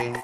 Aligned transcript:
Herkese 0.00 0.14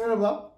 merhaba. 0.00 0.52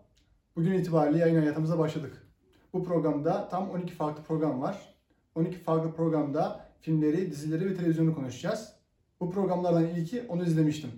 Bugün 0.57 0.73
itibariyle 0.73 1.19
yayın 1.19 1.41
hayatımıza 1.41 1.79
başladık. 1.79 2.27
Bu 2.73 2.85
programda 2.85 3.49
tam 3.49 3.71
12 3.71 3.95
farklı 3.95 4.23
program 4.23 4.62
var. 4.62 4.95
12 5.35 5.59
farklı 5.59 5.93
programda 5.95 6.69
filmleri, 6.81 7.31
dizileri 7.31 7.71
ve 7.71 7.75
televizyonu 7.75 8.15
konuşacağız. 8.15 8.73
Bu 9.21 9.31
programlardan 9.31 9.87
ilki 9.87 10.27
onu 10.29 10.45
izlemiştim. 10.45 10.91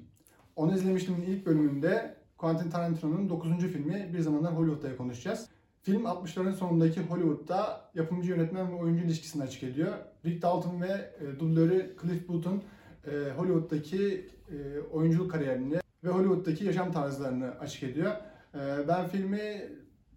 Onu 0.57 0.75
izlemiştimin 0.75 1.23
ilk 1.23 1.47
bölümünde 1.47 2.17
Quentin 2.39 2.71
Tarantino'nun 2.71 3.29
9. 3.29 3.59
filmi 3.59 4.11
Bir 4.13 4.21
Zamanlar 4.21 4.57
Hollywood'da 4.57 4.97
konuşacağız. 4.97 5.56
Film 5.87 6.05
60'ların 6.05 6.53
sonundaki 6.53 7.01
Hollywood'da 7.01 7.81
yapımcı 7.95 8.31
yönetmen 8.31 8.73
ve 8.73 8.75
oyuncu 8.75 9.05
ilişkisini 9.05 9.43
açık 9.43 9.63
ediyor. 9.63 9.93
Rick 10.25 10.43
Dalton 10.43 10.81
ve 10.83 11.11
e, 11.21 11.41
dublörü 11.41 11.97
Cliff 12.03 12.29
Booth'un 12.29 12.63
e, 13.07 13.31
Hollywood'daki 13.37 14.31
e, 14.51 14.81
oyunculuk 14.93 15.31
kariyerini 15.31 15.81
ve 16.05 16.09
Hollywood'daki 16.09 16.65
yaşam 16.65 16.93
tarzlarını 16.93 17.51
açık 17.61 17.83
ediyor. 17.83 18.13
E, 18.55 18.89
ben 18.89 19.09
filmi 19.09 19.63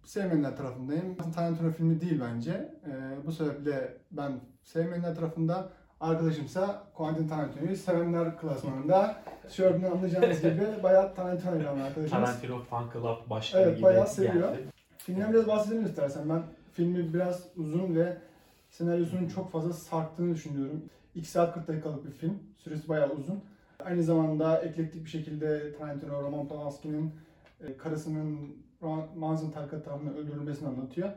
sevmeyenler 0.04 0.56
tarafındayım. 0.56 1.16
Tarantino 1.34 1.70
filmi 1.70 2.00
değil 2.00 2.20
bence. 2.24 2.50
E, 2.86 3.26
bu 3.26 3.32
sebeple 3.32 3.96
ben 4.10 4.32
sevmeyenler 4.62 5.14
tarafında, 5.14 5.72
arkadaşımsa 6.00 6.84
Quentin 6.94 7.28
Tarantino'yu 7.28 7.76
sevenler 7.76 8.38
klasmanında. 8.38 9.22
Tişörtünden 9.48 9.90
anlayacağınız 9.90 10.40
gibi 10.42 10.66
bayağı 10.82 11.14
Tarantino 11.14 11.56
ile 11.56 11.68
arkadaşımız. 11.68 12.10
Tarantino 12.10 12.62
Fan 12.62 12.90
Club 12.92 13.30
başkanı 13.30 13.62
Evet, 13.62 13.76
gibi 13.76 13.84
bayağı 13.84 14.06
seviyor. 14.06 14.52
geldi. 14.54 14.79
Filmden 15.10 15.32
biraz 15.32 15.46
bahsedelim 15.46 15.84
istersen. 15.86 16.28
Ben 16.28 16.42
filmi 16.72 17.14
biraz 17.14 17.48
uzun 17.56 17.96
ve 17.96 18.18
senaryosunun 18.70 19.28
çok 19.28 19.50
fazla 19.52 19.72
sarktığını 19.72 20.34
düşünüyorum. 20.34 20.84
2 21.14 21.28
saat 21.28 21.54
40 21.54 21.68
dakikalık 21.68 22.04
bir 22.06 22.10
film. 22.10 22.38
Süresi 22.56 22.88
bayağı 22.88 23.10
uzun. 23.10 23.40
Aynı 23.84 24.02
zamanda 24.02 24.60
eklektik 24.62 25.04
bir 25.04 25.10
şekilde 25.10 25.76
Tarantino, 25.78 26.22
Roman 26.22 26.48
Polanski'nin 26.48 27.14
e, 27.60 27.76
karısının 27.76 28.56
Manson 29.16 29.50
Tarkat 29.50 29.84
tarafından 29.84 30.16
öldürülmesini 30.16 30.68
anlatıyor. 30.68 31.12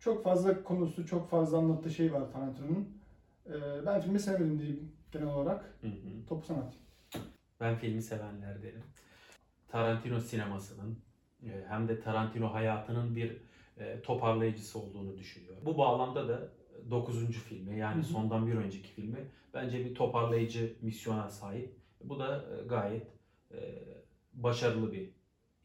Çok 0.00 0.24
fazla 0.24 0.62
konusu, 0.62 1.06
çok 1.06 1.30
fazla 1.30 1.58
anlattığı 1.58 1.90
şey 1.90 2.12
var 2.12 2.32
Tarantino'nun. 2.32 2.88
E, 3.46 3.86
Ben 3.86 4.00
filmi 4.00 4.20
sevmedim 4.20 4.58
diyeyim 4.58 4.92
genel 5.12 5.26
olarak. 5.26 5.64
Hı 5.80 5.86
hı. 5.86 6.26
Topu 6.28 6.46
sanat. 6.46 6.74
Ben 7.60 7.76
filmi 7.76 8.02
sevenlerdenim. 8.02 8.82
Tarantino 9.68 10.20
sinemasının 10.20 10.98
hem 11.68 11.88
de 11.88 12.00
Tarantino 12.00 12.52
hayatının 12.52 13.16
bir 13.16 13.36
e, 13.78 14.02
toparlayıcısı 14.02 14.78
olduğunu 14.78 15.18
düşünüyorum. 15.18 15.62
Bu 15.64 15.78
bağlamda 15.78 16.28
da 16.28 16.48
9. 16.90 17.32
filmi 17.32 17.78
yani 17.78 17.96
Hı 17.96 17.98
hı. 17.98 18.04
sondan 18.04 18.46
bir 18.46 18.54
önceki 18.54 18.88
filmi 18.88 19.30
bence 19.54 19.84
bir 19.84 19.94
toparlayıcı 19.94 20.76
misyona 20.82 21.30
sahip. 21.30 21.74
Bu 22.04 22.18
da 22.18 22.44
e, 22.56 22.66
gayet 22.66 23.06
e, 23.52 23.58
başarılı 24.32 24.92
bir 24.92 25.10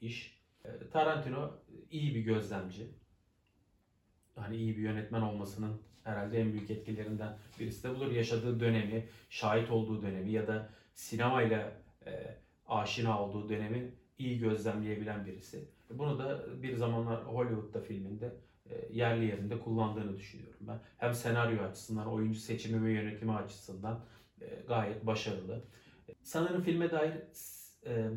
iş. 0.01 0.43
Tarantino 0.91 1.51
iyi 1.91 2.15
bir 2.15 2.21
gözlemci. 2.21 2.87
Hani 4.35 4.55
iyi 4.55 4.77
bir 4.77 4.81
yönetmen 4.81 5.21
olmasının 5.21 5.81
herhalde 6.03 6.41
en 6.41 6.53
büyük 6.53 6.71
etkilerinden 6.71 7.37
birisi 7.59 7.83
de 7.83 7.95
budur. 7.95 8.11
Yaşadığı 8.11 8.59
dönemi, 8.59 9.07
şahit 9.29 9.71
olduğu 9.71 10.01
dönemi 10.01 10.31
ya 10.31 10.47
da 10.47 10.69
sinemayla 10.93 11.71
aşina 12.67 13.23
olduğu 13.23 13.49
dönemi 13.49 13.91
iyi 14.17 14.39
gözlemleyebilen 14.39 15.25
birisi. 15.25 15.65
Bunu 15.89 16.19
da 16.19 16.45
bir 16.63 16.75
zamanlar 16.75 17.25
Hollywood'da 17.25 17.81
filminde 17.81 18.33
e, 18.69 18.87
yerli 18.91 19.25
yerinde 19.25 19.59
kullandığını 19.59 20.17
düşünüyorum 20.17 20.59
ben. 20.61 20.79
Hem 20.97 21.13
senaryo 21.13 21.63
açısından, 21.63 22.07
oyuncu 22.07 22.39
seçimi 22.39 22.85
ve 22.85 22.91
yönetimi 22.91 23.33
açısından 23.33 24.05
e, 24.41 24.45
gayet 24.67 25.05
başarılı. 25.05 25.63
Sanırım 26.23 26.61
filme 26.61 26.91
dair 26.91 27.13
e, 27.85 28.09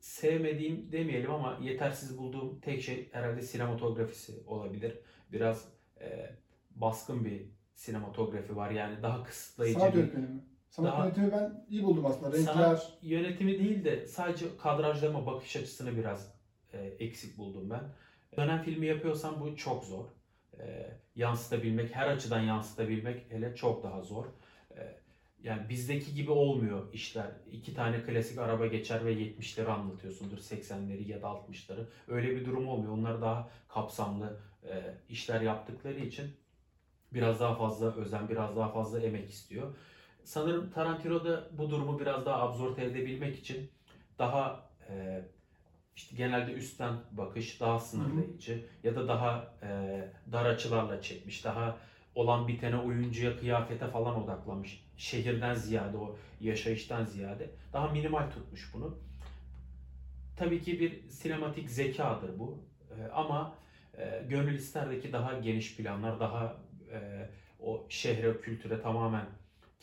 sevmediğim 0.00 0.92
demeyelim 0.92 1.30
ama 1.30 1.58
yetersiz 1.62 2.18
bulduğum 2.18 2.60
tek 2.60 2.82
şey 2.82 3.08
herhalde 3.12 3.42
sinematografisi 3.42 4.42
olabilir. 4.46 4.98
Biraz 5.32 5.68
e, 6.00 6.30
baskın 6.70 7.24
bir 7.24 7.42
sinematografi 7.74 8.56
var 8.56 8.70
yani 8.70 9.02
daha 9.02 9.24
kısıtlayıcı 9.24 9.80
Sanat 9.80 9.94
bir 9.94 9.98
yönetmeni 9.98 10.26
mi? 10.26 10.40
Sanat 10.74 10.92
Daha- 10.92 11.04
yönetimi 11.04 11.32
ben 11.32 11.64
iyi 11.68 11.84
buldum 11.84 12.06
aslında. 12.06 12.36
Renkler, 12.36 12.52
Sanat 12.54 12.98
yönetimi 13.02 13.58
değil 13.58 13.84
de 13.84 14.06
sadece 14.06 14.56
kadrajlama 14.56 15.26
bakış 15.26 15.56
açısını 15.56 15.96
biraz 15.96 16.34
e, 16.72 16.78
eksik 16.78 17.38
buldum 17.38 17.70
ben. 17.70 17.82
Dönem 18.36 18.62
filmi 18.62 18.86
yapıyorsan 18.86 19.40
bu 19.40 19.56
çok 19.56 19.84
zor. 19.84 20.04
E, 20.58 20.90
yansıtabilmek, 21.16 21.94
her 21.94 22.08
açıdan 22.08 22.40
yansıtabilmek 22.40 23.30
hele 23.30 23.54
çok 23.56 23.82
daha 23.84 24.02
zor. 24.02 24.24
E, 24.76 24.96
yani 25.42 25.68
bizdeki 25.68 26.14
gibi 26.14 26.30
olmuyor 26.30 26.92
işler. 26.92 27.30
İki 27.52 27.74
tane 27.74 28.02
klasik 28.02 28.38
araba 28.38 28.66
geçer 28.66 29.04
ve 29.04 29.12
70'leri 29.12 29.66
anlatıyorsundur, 29.66 30.38
80'leri 30.38 31.08
ya 31.08 31.22
da 31.22 31.26
60'ları. 31.26 31.86
Öyle 32.08 32.36
bir 32.36 32.44
durum 32.44 32.68
olmuyor. 32.68 32.92
Onlar 32.92 33.20
daha 33.20 33.48
kapsamlı 33.68 34.40
e, 34.68 34.94
işler 35.08 35.40
yaptıkları 35.40 36.00
için 36.00 36.26
biraz 37.12 37.40
daha 37.40 37.54
fazla 37.54 37.94
özen, 37.96 38.28
biraz 38.28 38.56
daha 38.56 38.68
fazla 38.68 39.00
emek 39.00 39.30
istiyor. 39.30 39.74
Sanırım 40.24 40.70
Tarantino 40.70 41.24
da 41.24 41.48
bu 41.52 41.70
durumu 41.70 42.00
biraz 42.00 42.26
daha 42.26 42.42
absorbe 42.42 42.84
edebilmek 42.84 43.38
için 43.38 43.70
daha 44.18 44.70
e, 44.88 45.22
işte 45.96 46.16
genelde 46.16 46.52
üstten 46.52 46.94
bakış, 47.12 47.60
daha 47.60 47.78
sınırlayıcı 47.78 48.64
ya 48.82 48.96
da 48.96 49.08
daha 49.08 49.54
e, 49.62 49.68
dar 50.32 50.44
açılarla 50.44 51.00
çekmiş, 51.00 51.44
daha 51.44 51.76
olan 52.14 52.48
bitene 52.48 52.76
oyuncuya, 52.76 53.36
kıyafete 53.36 53.88
falan 53.88 54.24
odaklanmış. 54.24 54.84
Şehirden 54.96 55.54
ziyade 55.54 55.96
o 55.96 56.16
yaşayıştan 56.40 57.04
ziyade 57.04 57.50
daha 57.72 57.88
minimal 57.88 58.30
tutmuş 58.30 58.74
bunu. 58.74 58.98
Tabii 60.36 60.62
ki 60.62 60.80
bir 60.80 61.08
sinematik 61.08 61.70
zekadır 61.70 62.38
bu. 62.38 62.58
E, 62.98 63.10
ama 63.12 63.54
e, 63.98 64.22
gönül 64.28 64.54
isterdeki 64.54 65.12
daha 65.12 65.38
geniş 65.38 65.76
planlar, 65.76 66.20
daha 66.20 66.56
e, 66.92 67.28
o 67.60 67.86
şehre, 67.88 68.40
kültüre 68.40 68.82
tamamen 68.82 69.26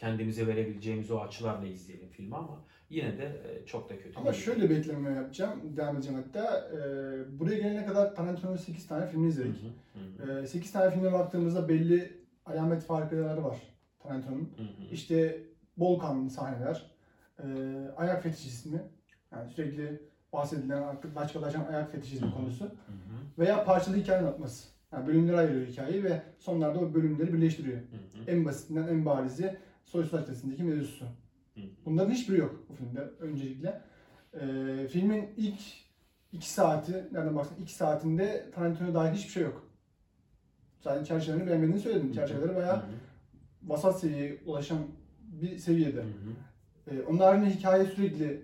kendimize 0.02 0.48
verebileceğimiz 0.48 1.12
o 1.12 1.20
açılarla 1.20 1.66
izleyelim 1.66 2.10
filmi 2.10 2.36
ama 2.36 2.62
yine 2.90 3.18
de 3.18 3.24
e, 3.24 3.66
çok 3.66 3.90
da 3.90 3.98
kötü 4.00 4.20
Ama 4.20 4.32
değil. 4.32 4.44
şöyle 4.44 4.70
bir 4.70 4.76
ekleme 4.78 5.14
yapacağım, 5.14 5.78
devam 5.78 5.96
edeceğim 5.96 6.20
hatta. 6.26 6.70
Ee, 6.74 7.40
buraya 7.40 7.58
gelene 7.58 7.86
kadar 7.86 8.16
Tarantino'nun 8.16 8.58
8 8.58 8.88
tane 8.88 9.08
filmini 9.08 9.28
izledik. 9.30 9.64
hı, 10.24 10.24
hı 10.24 10.32
hı, 10.34 10.42
Ee, 10.42 10.48
8 10.48 10.72
tane 10.72 10.92
filme 10.92 11.14
baktığımızda 11.14 11.68
belli 11.70 12.18
alamet 12.46 12.84
farkları 12.84 13.44
var 13.44 13.58
Tarantino'nun. 14.00 14.50
İşte 14.92 15.38
bol 15.78 16.00
kanlı 16.00 16.30
sahneler, 16.30 16.92
e, 17.40 17.44
ayak 17.96 18.24
fetişizmi, 18.24 18.82
yani 19.32 19.50
sürekli 19.50 20.02
bahsedilen 20.34 20.82
artık 20.82 21.16
başkalaşan 21.16 21.66
ayak 21.66 21.92
fetişizmi 21.92 22.32
konusu 22.32 22.66
Hı 22.66 22.70
hı, 22.70 23.40
veya 23.40 23.64
parçalı 23.64 23.96
hikaye 23.96 24.20
anlatması. 24.20 24.68
Yani 24.92 25.08
bölümlere 25.08 25.38
ayırıyor 25.38 25.66
hikayeyi 25.68 26.04
ve 26.04 26.22
sonlarda 26.38 26.80
o 26.80 26.94
bölümleri 26.94 27.34
birleştiriyor. 27.34 27.78
hı 27.78 27.82
hı. 28.22 28.32
En 28.32 28.46
basitinden 28.46 28.88
en 28.88 29.06
barizi 29.06 29.58
Soysal 29.92 30.20
Çetesi'ndeki 30.20 30.64
mevzusu. 30.64 31.06
Bunların 31.86 32.12
hiçbiri 32.12 32.40
yok 32.40 32.66
bu 32.70 32.74
filmde 32.74 33.00
öncelikle. 33.20 33.82
Ee, 34.34 34.88
filmin 34.88 35.30
ilk 35.38 35.60
iki 36.32 36.50
saati, 36.50 37.08
nereden 37.12 37.36
baksan 37.36 37.58
iki 37.62 37.74
saatinde 37.74 38.52
Tarantino 38.56 38.94
dair 38.94 39.14
hiçbir 39.14 39.32
şey 39.32 39.44
yok. 39.44 39.68
Zaten 40.82 41.04
çerçevelerini 41.04 41.48
beğenmediğini 41.48 41.80
söyledim. 41.80 42.14
Çerçeveleri 42.14 42.56
bayağı 42.56 42.84
vasat 43.64 44.00
seviyeye 44.00 44.42
ulaşan 44.46 44.78
bir 45.20 45.58
seviyede. 45.58 46.04
Ee, 46.92 47.02
onun 47.02 47.20
haricinde 47.20 47.50
hikaye 47.50 47.86
sürekli 47.86 48.42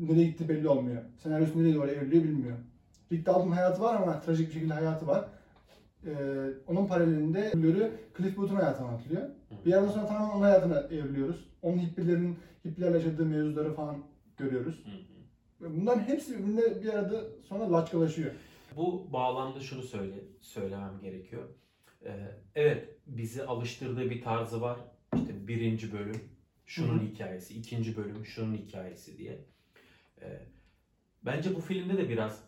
nereye 0.00 0.26
gitti 0.26 0.48
belli 0.48 0.68
olmuyor. 0.68 1.02
Senaryosu 1.22 1.58
nereye 1.58 1.74
doğru 1.74 1.90
evriliyor 1.90 2.24
bilmiyor. 2.24 2.56
Rick 3.12 3.26
Dalton'un 3.26 3.52
hayatı 3.52 3.82
var 3.82 4.02
ama 4.02 4.20
trajik 4.20 4.48
bir 4.48 4.52
şekilde 4.52 4.74
hayatı 4.74 5.06
var. 5.06 5.28
Ee, 6.06 6.10
onun 6.66 6.86
paralelinde 6.86 7.52
Blur'ü 7.54 7.92
Cliff 8.18 8.36
Booth'un 8.36 8.56
hayatı 8.56 8.84
anlatılıyor. 8.84 9.28
Bir 9.64 9.70
yerden 9.70 9.88
sonra 9.88 10.06
tamamen 10.06 10.34
onun 10.34 10.42
hayatına 10.42 10.80
evriliyoruz. 10.80 11.48
Onun 11.62 11.78
hippilerin, 11.78 12.38
hippilerle 12.66 12.96
yaşadığı 12.96 13.26
mevzuları 13.26 13.74
falan 13.74 13.96
görüyoruz. 14.36 14.84
Hı 14.84 14.90
hı. 14.90 15.76
Bunların 15.76 16.00
hepsi 16.00 16.38
birbirine 16.38 16.82
bir 16.82 16.88
arada 16.94 17.24
sonra 17.48 17.72
laçkalaşıyor. 17.72 18.30
Bu 18.76 19.12
bağlamda 19.12 19.60
şunu 19.60 19.82
söyle 19.82 20.14
söylemem 20.40 21.00
gerekiyor. 21.02 21.42
Ee, 22.04 22.10
evet 22.54 22.88
bizi 23.06 23.44
alıştırdığı 23.44 24.10
bir 24.10 24.22
tarzı 24.22 24.60
var. 24.60 24.78
İşte 25.14 25.48
birinci 25.48 25.92
bölüm 25.92 26.20
şunun 26.66 26.98
Hı 26.98 27.02
hı. 27.02 27.06
hikayesi, 27.06 27.54
ikinci 27.54 27.96
bölüm 27.96 28.26
şunun 28.26 28.54
hikayesi 28.54 29.18
diye. 29.18 29.38
Ee, 30.22 30.40
bence 31.22 31.54
bu 31.54 31.60
filmde 31.60 31.98
de 31.98 32.08
biraz 32.08 32.42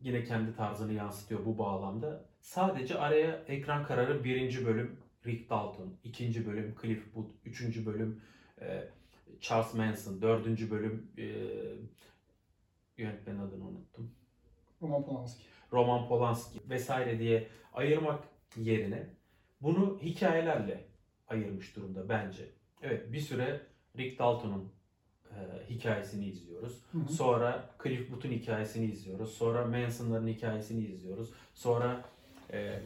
yine 0.00 0.24
kendi 0.24 0.56
tarzını 0.56 0.92
yansıtıyor 0.92 1.46
bu 1.46 1.58
bağlamda. 1.58 2.24
Sadece 2.46 2.98
araya 2.98 3.44
ekran 3.48 3.84
kararı 3.84 4.24
birinci 4.24 4.66
bölüm 4.66 4.96
Rick 5.26 5.50
Dalton, 5.50 5.94
ikinci 6.04 6.46
bölüm 6.46 6.74
Cliff 6.82 7.14
Booth, 7.14 7.30
üçüncü 7.44 7.86
bölüm 7.86 8.20
e, 8.60 8.88
Charles 9.40 9.74
Manson, 9.74 10.22
dördüncü 10.22 10.70
bölüm 10.70 11.10
e, 11.18 11.24
yönetmenin 12.96 13.38
adını 13.38 13.64
unuttum. 13.64 14.14
Roman 14.82 15.04
Polanski. 15.04 15.44
Roman 15.72 16.08
Polanski 16.08 16.58
vesaire 16.70 17.18
diye 17.18 17.48
ayırmak 17.74 18.24
yerine 18.56 19.06
bunu 19.62 19.98
hikayelerle 20.02 20.84
ayırmış 21.28 21.76
durumda 21.76 22.08
bence. 22.08 22.48
Evet 22.82 23.12
bir 23.12 23.20
süre 23.20 23.60
Rick 23.98 24.18
Dalton'un 24.18 24.72
e, 25.30 25.70
hikayesini 25.70 26.26
izliyoruz. 26.26 26.82
Hı 26.92 26.98
hı. 26.98 27.12
Sonra 27.12 27.70
Cliff 27.82 28.10
Booth'un 28.10 28.30
hikayesini 28.30 28.84
izliyoruz. 28.84 29.34
Sonra 29.34 29.66
Manson'ların 29.66 30.28
hikayesini 30.28 30.84
izliyoruz. 30.84 31.32
Sonra 31.54 32.04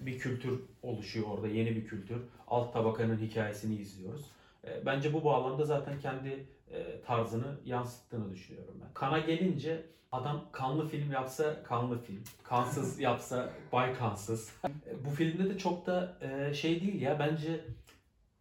bir 0.07 0.19
kültür 0.19 0.61
oluşuyor 0.83 1.27
orada, 1.29 1.49
yeni 1.49 1.77
bir 1.77 1.87
kültür. 1.87 2.23
Alt 2.49 2.73
tabakanın 2.73 3.19
hikayesini 3.19 3.75
izliyoruz. 3.75 4.31
E, 4.65 4.87
bence 4.87 5.13
bu 5.13 5.25
bağlamda 5.25 5.65
zaten 5.65 6.01
kendi 6.01 6.47
e, 6.71 7.01
tarzını 7.01 7.57
yansıttığını 7.65 8.31
düşünüyorum 8.31 8.75
ben. 8.83 8.95
Kana 8.95 9.19
gelince 9.19 9.87
adam 10.13 10.45
kanlı 10.53 10.89
film 10.89 11.13
yapsa 11.13 11.63
kanlı 11.63 11.99
film, 11.99 12.23
kansız 12.43 13.01
yapsa 13.01 13.51
bay 13.73 13.95
kansız. 13.95 14.53
E, 14.65 15.05
bu 15.05 15.11
filmde 15.11 15.55
de 15.55 15.59
çok 15.59 15.87
da 15.87 16.19
e, 16.21 16.55
şey 16.55 16.81
değil 16.81 17.01
ya 17.01 17.19
bence 17.19 17.65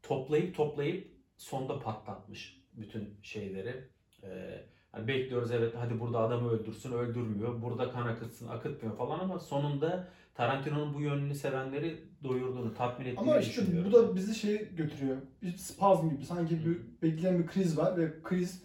toplayıp 0.04 0.56
toplayıp 0.56 1.08
sonda 1.38 1.80
patlatmış 1.80 2.62
bütün 2.74 3.18
şeyleri. 3.24 3.90
Hani 4.92 5.08
bekliyoruz 5.08 5.52
evet 5.52 5.76
hadi 5.78 6.00
burada 6.00 6.20
adamı 6.20 6.50
öldürsün 6.50 6.92
öldürmüyor. 6.92 7.62
Burada 7.62 7.92
kan 7.92 8.08
akıtsın 8.08 8.48
akıtmıyor 8.48 8.98
falan 8.98 9.20
ama 9.20 9.40
sonunda 9.40 10.08
Tarantino'nun 10.40 10.94
bu 10.94 11.02
yönünü 11.02 11.36
sevenleri 11.36 12.04
doyurduğunu, 12.24 12.74
tatmin 12.74 13.06
ettiğini 13.06 13.32
Ama 13.32 13.40
işte 13.40 13.62
bu 13.86 13.92
da 13.92 14.16
bizi 14.16 14.36
şey 14.36 14.76
götürüyor. 14.76 15.18
Bir 15.42 15.58
spazm 15.58 16.10
gibi. 16.10 16.26
Sanki 16.26 16.66
bir 16.66 16.78
bekleyen 17.02 17.40
bir 17.40 17.48
kriz 17.48 17.78
var 17.78 17.98
ve 17.98 18.22
kriz 18.24 18.64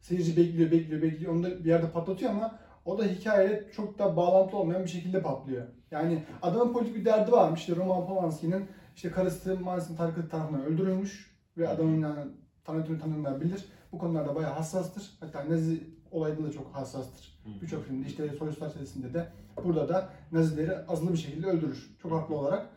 seyirci 0.00 0.36
bekliyor, 0.36 0.70
bekliyor, 0.70 1.02
bekliyor. 1.02 1.32
Onu 1.32 1.42
da 1.42 1.64
bir 1.64 1.68
yerde 1.68 1.90
patlatıyor 1.90 2.30
ama 2.30 2.58
o 2.84 2.98
da 2.98 3.04
hikayeyle 3.04 3.70
çok 3.76 3.98
da 3.98 4.16
bağlantılı 4.16 4.60
olmayan 4.60 4.84
bir 4.84 4.88
şekilde 4.88 5.22
patlıyor. 5.22 5.66
Yani 5.90 6.24
adamın 6.42 6.72
politik 6.72 6.96
bir 6.96 7.04
derdi 7.04 7.32
varmış. 7.32 7.60
İşte 7.60 7.76
Roman 7.76 8.06
Polanski'nin 8.06 8.68
işte 8.96 9.10
karısı 9.10 9.60
Manson 9.60 9.96
Tarkı 9.96 10.28
tarafından 10.28 10.64
öldürülmüş 10.64 11.36
ve 11.58 11.68
adamın 11.68 12.00
yani 12.00 12.24
Tarantino 12.64 12.98
tanıyanlar 12.98 13.40
bilir. 13.40 13.64
Bu 13.92 13.98
konularda 13.98 14.34
bayağı 14.34 14.52
hassastır. 14.52 15.10
Hatta 15.20 15.50
Nazi 15.50 15.93
olayında 16.14 16.46
da 16.46 16.52
çok 16.52 16.66
hassastır. 16.74 17.38
Birçok 17.62 17.84
filmde 17.84 18.06
işte 18.06 18.28
Soysuzlar 18.28 18.68
serisinde 18.68 19.14
de 19.14 19.28
burada 19.64 19.88
da 19.88 20.08
Nazileri 20.32 20.78
azılı 20.78 21.12
bir 21.12 21.18
şekilde 21.18 21.46
öldürür. 21.46 21.96
Çok 22.02 22.12
haklı 22.12 22.36
olarak. 22.36 22.70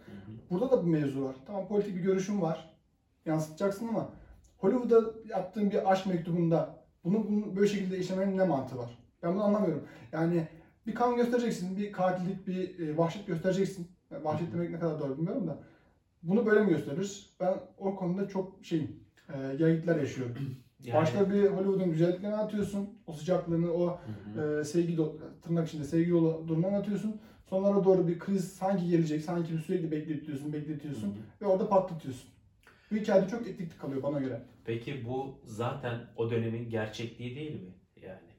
Burada 0.49 0.71
da 0.71 0.83
bu 0.83 0.87
mevzu 0.87 1.23
var. 1.23 1.35
Tamam 1.47 1.67
politik 1.67 1.95
bir 1.95 2.01
görüşün 2.01 2.41
var. 2.41 2.77
Yansıtacaksın 3.25 3.87
ama 3.87 4.09
Hollywood'da 4.57 5.13
yaptığın 5.29 5.71
bir 5.71 5.91
aşk 5.91 6.05
mektubunda 6.05 6.83
bunu, 7.03 7.27
bunu 7.27 7.55
böyle 7.55 7.67
şekilde 7.67 7.97
işlemenin 7.97 8.37
ne 8.37 8.43
mantığı 8.43 8.77
var? 8.77 8.97
Ben 9.23 9.33
bunu 9.33 9.43
anlamıyorum. 9.43 9.83
Yani 10.11 10.47
bir 10.87 10.95
kan 10.95 11.15
göstereceksin, 11.15 11.77
bir 11.77 11.91
katillik, 11.91 12.47
bir 12.47 12.79
e, 12.79 12.97
vahşet 12.97 13.27
göstereceksin. 13.27 13.87
Yani 14.11 14.23
Vahşet 14.23 14.53
demek 14.53 14.69
ne 14.69 14.79
kadar 14.79 14.99
doğru 14.99 15.17
bilmiyorum 15.17 15.47
da. 15.47 15.57
Bunu 16.23 16.45
böyle 16.45 16.63
mi 16.63 16.69
gösterir? 16.69 17.35
Ben 17.39 17.53
o 17.77 17.95
konuda 17.95 18.27
çok 18.27 18.65
şeyim, 18.65 18.99
e, 19.29 19.55
gelgitler 19.55 19.95
yaşıyorum. 19.95 20.35
Yani- 20.87 21.01
Başta 21.01 21.29
bir 21.29 21.47
Hollywood'un 21.47 21.91
güzelliklerini 21.91 22.35
atıyorsun. 22.35 22.89
O 23.07 23.11
sıcaklığını, 23.13 23.73
o 23.73 23.99
Hı 24.35 24.39
hı. 24.39 24.59
e, 24.59 24.63
sevgi 24.63 24.97
dolu, 24.97 25.19
tırnak 25.41 25.67
içinde 25.67 25.83
sevgi 25.83 26.11
dolu 26.11 26.47
durumunu 26.47 26.67
anlatıyorsun. 26.67 27.21
Sonlara 27.49 27.83
doğru 27.83 28.07
bir 28.07 28.19
kriz 28.19 28.51
sanki 28.53 28.87
gelecek, 28.87 29.21
sanki 29.21 29.53
bir 29.53 29.59
sürekli 29.59 29.91
bekletiyorsun, 29.91 30.53
bekletiyorsun 30.53 31.07
Hı 31.07 31.11
hı. 31.11 31.19
ve 31.41 31.45
orada 31.45 31.69
patlatıyorsun. 31.69 32.29
Bu 32.91 32.95
hikayede 32.95 33.27
çok 33.29 33.41
etiklik 33.47 33.79
kalıyor 33.79 34.03
bana 34.03 34.19
göre. 34.19 34.41
Peki 34.65 35.05
bu 35.05 35.39
zaten 35.45 35.99
o 36.15 36.31
dönemin 36.31 36.69
gerçekliği 36.69 37.35
değil 37.35 37.51
mi? 37.53 37.69
Yani 38.01 38.29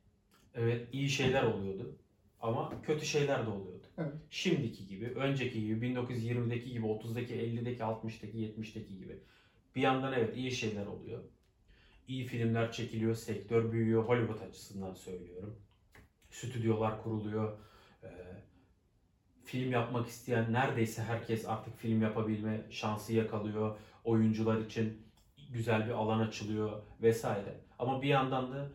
evet 0.55 0.89
iyi 0.93 1.09
şeyler 1.09 1.43
oluyordu 1.43 1.97
ama 2.41 2.83
kötü 2.83 3.07
şeyler 3.07 3.47
de 3.47 3.51
oluyordu. 3.51 3.87
Evet. 3.99 4.13
Şimdiki 4.31 4.87
gibi, 4.87 5.07
önceki 5.07 5.61
gibi, 5.67 5.87
1920'deki 5.87 6.71
gibi, 6.73 6.87
30'daki, 6.87 7.35
50'deki, 7.35 7.83
60'daki, 7.83 8.39
70'teki 8.39 8.99
gibi. 8.99 9.19
Bir 9.77 9.81
yandan 9.81 10.13
evet 10.13 10.37
iyi 10.37 10.51
şeyler 10.51 10.87
oluyor. 10.87 11.21
İyi 12.09 12.27
filmler 12.27 12.73
çekiliyor, 12.73 13.15
sektör 13.15 13.73
büyüyor. 13.73 14.05
Hollywood 14.05 14.49
açısından 14.49 14.95
söylüyorum. 14.95 15.57
Stüdyolar 16.31 17.03
kuruluyor. 17.03 17.59
Ee, 18.03 18.09
film 19.45 19.73
yapmak 19.73 20.09
isteyen 20.09 20.53
neredeyse 20.53 21.03
herkes 21.03 21.49
artık 21.49 21.77
film 21.77 22.03
yapabilme 22.03 22.67
şansı 22.71 23.13
yakalıyor. 23.13 23.77
Oyuncular 24.05 24.61
için 24.61 25.03
güzel 25.53 25.87
bir 25.87 25.93
alan 25.93 26.21
açılıyor 26.21 26.83
vesaire. 27.03 27.61
Ama 27.79 28.03
bir 28.03 28.09
yandan 28.09 28.53
da 28.53 28.69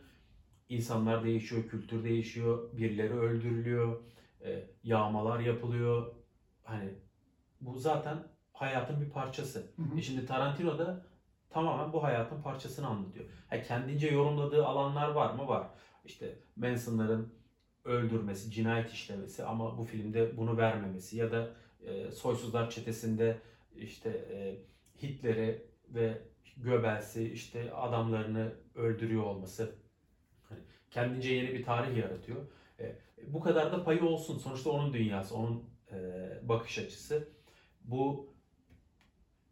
insanlar 0.68 1.24
değişiyor, 1.24 1.68
kültür 1.68 2.04
değişiyor, 2.04 2.76
birileri 2.76 3.12
öldürülüyor, 3.12 4.00
e, 4.44 4.64
yağmalar 4.82 5.40
yapılıyor. 5.40 6.14
Hani 6.62 6.90
bu 7.60 7.78
zaten 7.78 8.18
hayatın 8.52 9.00
bir 9.00 9.10
parçası. 9.10 9.72
Hı 9.76 9.82
hı. 9.82 9.98
E 9.98 10.02
şimdi 10.02 10.26
Tarantino 10.26 10.78
da 10.78 11.06
tamamen 11.54 11.92
bu 11.92 12.02
hayatın 12.02 12.42
parçasını 12.42 12.86
anlatıyor. 12.86 13.24
Ha, 13.50 13.62
kendince 13.62 14.08
yorumladığı 14.08 14.66
alanlar 14.66 15.08
var 15.08 15.34
mı? 15.34 15.48
Var. 15.48 15.66
İşte 16.04 16.38
Manson'ların 16.56 17.34
öldürmesi, 17.84 18.50
cinayet 18.50 18.90
işlemesi 18.90 19.44
ama 19.44 19.78
bu 19.78 19.84
filmde 19.84 20.36
bunu 20.36 20.56
vermemesi 20.56 21.16
ya 21.16 21.32
da 21.32 21.50
e, 21.86 22.10
Soysuzlar 22.10 22.70
Çetesi'nde 22.70 23.38
işte 23.76 24.10
e, 24.10 24.56
Hitler'i 25.02 25.66
ve 25.88 26.22
Göbels'i 26.56 27.32
işte 27.32 27.72
adamlarını 27.72 28.52
öldürüyor 28.74 29.22
olması 29.22 29.74
hani 30.48 30.60
kendince 30.90 31.34
yeni 31.34 31.52
bir 31.54 31.64
tarih 31.64 31.96
yaratıyor. 31.96 32.46
E, 32.80 32.96
bu 33.26 33.40
kadar 33.40 33.72
da 33.72 33.84
payı 33.84 34.04
olsun. 34.04 34.38
Sonuçta 34.38 34.70
onun 34.70 34.92
dünyası, 34.92 35.34
onun 35.36 35.64
e, 35.92 35.98
bakış 36.42 36.78
açısı. 36.78 37.28
Bu 37.84 38.33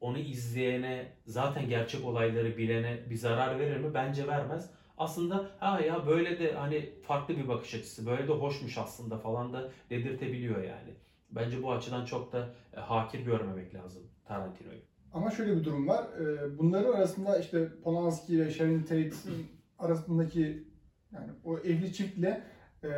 onu 0.02 0.18
izleyene, 0.18 1.12
zaten 1.26 1.68
gerçek 1.68 2.04
olayları 2.04 2.56
bilene 2.56 3.10
bir 3.10 3.16
zarar 3.16 3.58
verir 3.58 3.76
mi? 3.76 3.94
Bence 3.94 4.26
vermez. 4.26 4.70
Aslında 4.98 5.50
ha 5.58 5.80
ya 5.80 6.06
böyle 6.06 6.38
de 6.38 6.52
hani 6.52 6.90
farklı 7.02 7.36
bir 7.36 7.48
bakış 7.48 7.74
açısı, 7.74 8.06
böyle 8.06 8.28
de 8.28 8.32
hoşmuş 8.32 8.78
aslında 8.78 9.18
falan 9.18 9.52
da 9.52 9.70
dedirtebiliyor 9.90 10.62
yani. 10.62 10.94
Bence 11.30 11.62
bu 11.62 11.72
açıdan 11.72 12.04
çok 12.04 12.32
da 12.32 12.54
e, 12.76 12.80
hakir 12.80 13.20
görmemek 13.20 13.74
lazım 13.74 14.02
Tarantino'yu. 14.24 14.80
Ama 15.12 15.30
şöyle 15.30 15.56
bir 15.56 15.64
durum 15.64 15.88
var. 15.88 16.04
Ee, 16.20 16.58
Bunların 16.58 16.92
arasında 16.92 17.38
işte 17.38 17.68
Polanski 17.84 18.40
ve 18.40 18.50
Sharon 18.50 18.80
Tate'in 18.80 19.46
arasındaki 19.78 20.68
yani 21.12 21.30
o 21.44 21.58
evli 21.58 21.92
çiftle 21.92 22.44
e, 22.84 22.90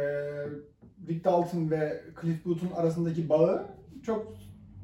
Rick 1.08 1.24
Dalton 1.24 1.70
ve 1.70 2.04
Cliff 2.22 2.44
Booth'un 2.44 2.70
arasındaki 2.70 3.28
bağı 3.28 3.66
çok 4.02 4.34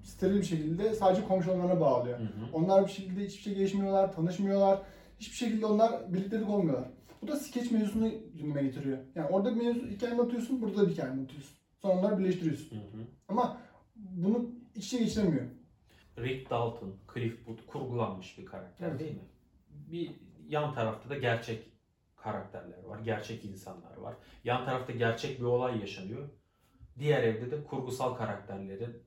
steril 0.03 0.37
bir 0.37 0.43
şekilde 0.43 0.95
sadece 0.95 1.25
komşu 1.25 1.53
olmalarına 1.53 1.81
bağlıyor. 1.81 2.19
Hı 2.19 2.23
hı. 2.23 2.29
Onlar 2.53 2.87
bir 2.87 2.91
şekilde 2.93 3.25
hiçbir 3.25 3.43
şey 3.43 3.55
gelişmiyorlar, 3.55 4.13
tanışmıyorlar. 4.13 4.83
Hiçbir 5.19 5.37
şekilde 5.37 5.67
onlar 5.67 6.13
birliktelik 6.15 6.49
olmuyorlar. 6.49 6.89
Bu 7.23 7.29
da 7.29 7.37
skeç 7.37 7.71
mevzusunu 7.71 8.11
gündeme 8.35 8.63
getiriyor. 8.63 8.99
Yani 9.15 9.29
orada 9.29 9.55
bir 9.55 9.61
mevzu 9.61 9.87
hikaye 9.87 10.13
anlatıyorsun, 10.13 10.63
burada 10.63 10.77
da 10.77 10.87
bir 10.87 10.93
hikaye 10.93 11.11
anlatıyorsun. 11.11 11.57
Sonra 11.83 11.95
onları 11.95 12.19
birleştiriyorsun. 12.19 12.77
Hı 12.77 12.81
hı. 12.81 13.07
Ama 13.29 13.61
bunu 13.97 14.51
iç 14.75 14.87
içe 14.87 14.99
geçiremiyor. 14.99 15.47
Rick 16.19 16.51
Dalton, 16.51 16.97
Cliff 17.15 17.47
Booth 17.47 17.67
kurgulanmış 17.67 18.39
bir 18.39 18.45
karakter 18.45 18.89
Evet. 18.89 19.01
değil 19.01 19.15
mi? 19.15 19.29
Bir 19.71 20.11
yan 20.49 20.75
tarafta 20.75 21.11
da 21.11 21.19
gerçek 21.19 21.73
karakterler 22.17 22.85
var, 22.85 22.99
gerçek 22.99 23.45
insanlar 23.45 23.97
var. 23.97 24.15
Yan 24.45 24.65
tarafta 24.65 24.93
gerçek 24.93 25.39
bir 25.39 25.45
olay 25.45 25.81
yaşanıyor. 25.81 26.29
Diğer 26.99 27.23
evde 27.23 27.51
de 27.51 27.65
kurgusal 27.65 28.15
karakterlerin 28.15 29.03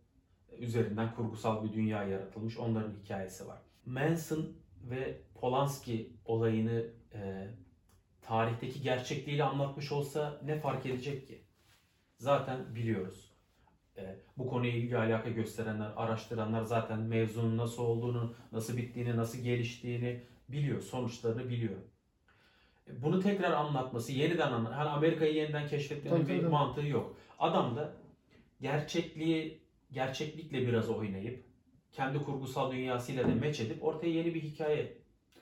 üzerinden 0.59 1.15
kurgusal 1.15 1.63
bir 1.63 1.73
dünya 1.73 2.03
yaratılmış. 2.03 2.57
Onların 2.57 2.93
hikayesi 3.03 3.47
var. 3.47 3.57
Manson 3.85 4.45
ve 4.83 5.21
Polanski 5.35 6.13
olayını 6.25 6.85
e, 7.13 7.47
tarihteki 8.21 8.81
gerçekliğiyle 8.81 9.43
anlatmış 9.43 9.91
olsa 9.91 10.41
ne 10.45 10.59
fark 10.59 10.85
edecek 10.85 11.27
ki? 11.27 11.43
Zaten 12.17 12.75
biliyoruz. 12.75 13.33
E, 13.97 14.15
bu 14.37 14.47
konuya 14.47 14.73
ilgi 14.73 14.97
alaka 14.97 15.29
gösterenler, 15.29 15.91
araştıranlar 15.95 16.63
zaten 16.63 16.99
mevzunun 16.99 17.57
nasıl 17.57 17.83
olduğunu, 17.83 18.35
nasıl 18.51 18.77
bittiğini, 18.77 19.17
nasıl 19.17 19.39
geliştiğini 19.39 20.23
biliyor, 20.49 20.81
sonuçlarını 20.81 21.49
biliyor. 21.49 21.77
E, 22.87 23.01
Bunu 23.01 23.19
tekrar 23.19 23.51
anlatması, 23.51 24.11
yeniden 24.11 24.51
anlat, 24.51 24.73
hani 24.75 24.89
Amerika'yı 24.89 25.33
yeniden 25.33 25.67
keşfetmenin 25.67 26.27
bir 26.27 26.43
mantığı 26.43 26.87
yok. 26.87 27.17
Adam 27.39 27.75
da 27.75 27.93
gerçekliği, 28.61 29.62
gerçeklikle 29.93 30.67
biraz 30.67 30.89
oynayıp, 30.89 31.43
kendi 31.91 32.23
kurgusal 32.23 32.71
dünyasıyla 32.71 33.23
da 33.23 33.35
meç 33.35 33.59
edip 33.59 33.83
ortaya 33.83 34.09
yeni 34.09 34.33
bir 34.33 34.41
hikaye 34.41 34.97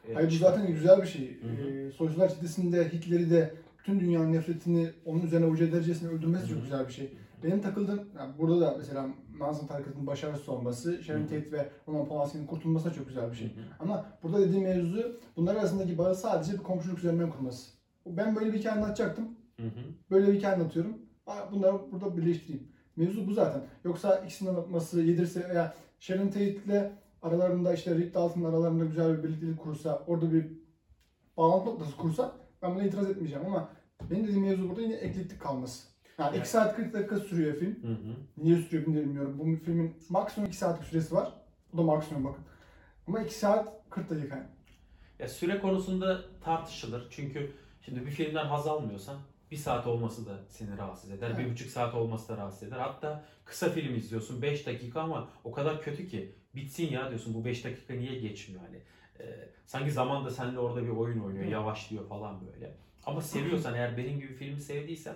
e, 0.10 0.14
Hayır 0.14 0.32
bu 0.32 0.36
zaten 0.36 0.68
güzel 0.68 1.02
bir 1.02 1.08
şey. 1.08 1.24
Ee, 1.24 1.92
Soysuzlar 1.92 2.30
Çetesi'nde 2.30 2.94
Hitler'i 2.94 3.30
de 3.30 3.54
bütün 3.80 4.00
dünyanın 4.00 4.34
nefretini 4.34 4.90
onun 5.06 5.22
üzerine 5.22 5.46
ucu 5.46 5.64
edercesine 5.64 6.10
öldürmesi 6.10 6.48
çok 6.50 6.62
güzel 6.62 6.88
bir 6.88 6.94
şey. 6.94 7.14
Benim 7.44 7.62
takıldığım, 7.62 8.10
yani 8.18 8.34
burada 8.40 8.62
da 8.62 8.76
mesela 8.78 9.08
Manson 9.40 9.68
tarikatının 9.68 10.08
başarısız 10.08 10.50
olması, 10.50 11.04
Sharon. 11.04 11.22
Tate 11.22 11.52
ve 11.52 11.70
Roman 11.88 12.08
Polanski'nin 12.08 12.48
kurtulması 12.48 12.86
da 12.90 12.94
çok 12.94 13.08
güzel 13.08 13.32
bir 13.32 13.36
şey. 13.36 13.48
Hı 13.48 13.52
hı. 13.52 13.66
Ama 13.80 14.06
burada 14.24 14.40
dediğim 14.40 14.64
mevzu 14.64 15.20
bunlar 15.36 15.56
arasındaki 15.56 15.98
bağı 15.98 16.16
sadece 16.16 16.54
bir 16.54 16.58
komşuluk 16.58 17.00
üzerinden 17.00 17.30
kurması. 17.30 17.72
Ben 18.06 18.36
böyle 18.36 18.54
bir 18.54 18.60
hikaye 18.60 18.76
anlatacaktım. 18.76 19.26
Hı. 19.58 19.64
Böyle 20.12 20.28
bir 20.28 20.38
hikaye 20.38 20.56
anlatıyorum. 20.56 20.98
Bunları 21.52 21.92
burada 21.92 22.18
birleştireyim. 22.18 22.71
Mevzu 22.96 23.28
bu 23.28 23.34
zaten. 23.34 23.62
Yoksa 23.86 24.16
ikisinin 24.16 24.50
anlatması 24.50 25.02
yedirse 25.02 25.50
veya 25.50 25.74
Sharon 26.00 26.28
Tate'le 26.28 26.92
aralarında 27.22 27.74
işte 27.74 27.96
Rick 27.96 28.14
Dalton'ın 28.14 28.46
aralarında 28.46 28.86
güzel 28.86 29.18
bir 29.18 29.24
birliktelik 29.24 29.60
kursa, 29.60 30.04
orada 30.08 30.34
bir 30.34 30.46
bağlantı 31.38 31.66
noktası 31.66 31.98
kursa 31.98 32.36
ben 32.62 32.76
buna 32.76 32.84
itiraz 32.84 33.10
etmeyeceğim 33.10 33.46
ama 33.46 33.70
benim 34.12 34.24
dediğim 34.28 34.42
mevzu 34.46 34.70
burada 34.70 34.82
yine 34.82 34.94
eklektik 34.96 35.42
kalması. 35.42 35.88
Yani 36.20 36.30
Evet. 36.30 36.40
2 36.40 36.50
saat 36.50 36.76
40 36.76 36.94
dakika 36.94 37.20
sürüyor 37.20 37.56
film. 37.56 37.84
Hı 37.84 37.88
hı. 37.88 38.16
Niye 38.38 38.58
sürüyor 38.58 38.88
bilmiyorum. 38.88 39.40
Bu 39.40 39.66
filmin 39.66 39.96
maksimum 40.10 40.48
2 40.50 40.58
saatlik 40.58 40.88
süresi 40.88 41.16
var. 41.16 41.34
Bu 41.74 41.78
da 41.78 41.82
maksimum 41.82 42.24
bakın. 42.24 42.44
Ama 43.08 43.22
2 43.22 43.34
saat 43.34 43.90
40 43.90 44.10
dakika. 44.10 44.36
yani. 44.36 44.48
Ya 45.20 45.28
süre 45.28 45.60
konusunda 45.60 46.22
tartışılır. 46.44 47.08
Çünkü 47.10 47.52
şimdi 47.82 48.06
bir 48.06 48.12
filmden 48.12 48.46
haz 48.46 48.68
almıyorsan 48.68 49.16
bir 49.52 49.58
saat 49.58 49.88
olması 49.88 50.26
da 50.26 50.40
seni 50.50 50.78
rahatsız 50.78 51.12
eder. 51.12 51.38
Bir 51.38 51.44
Evet. 51.44 51.52
buçuk 51.52 51.70
saat 51.70 51.96
olması 51.96 52.30
da 52.34 52.38
rahatsız 52.38 52.64
eder. 52.68 52.78
Hatta 52.78 53.26
kısa 53.46 53.70
film 53.70 53.96
izliyorsun 53.96 54.42
5 54.42 54.66
dakika 54.66 55.02
ama 55.02 55.30
o 55.44 55.52
kadar 55.52 55.82
kötü 55.82 56.08
ki 56.08 56.36
bitsin 56.56 56.92
ya 56.92 57.10
diyorsun 57.10 57.34
bu 57.34 57.46
5 57.46 57.66
dakika 57.66 57.94
niye 57.94 58.20
geçmiyor 58.20 58.62
hani. 58.62 58.82
Ee, 59.20 59.50
sanki 59.66 59.92
zaman 59.92 60.26
da 60.26 60.30
seninle 60.32 60.60
orada 60.60 60.84
bir 60.84 60.90
oyun 60.90 61.20
oynuyor, 61.20 61.46
Hı. 61.46 61.50
yavaşlıyor 61.50 62.08
falan 62.08 62.48
böyle. 62.54 62.76
Ama 63.06 63.22
seviyorsan 63.22 63.74
eğer 63.76 63.98
benim 63.98 64.20
gibi 64.20 64.34
filmi 64.34 64.62
sevdiysen 64.62 65.16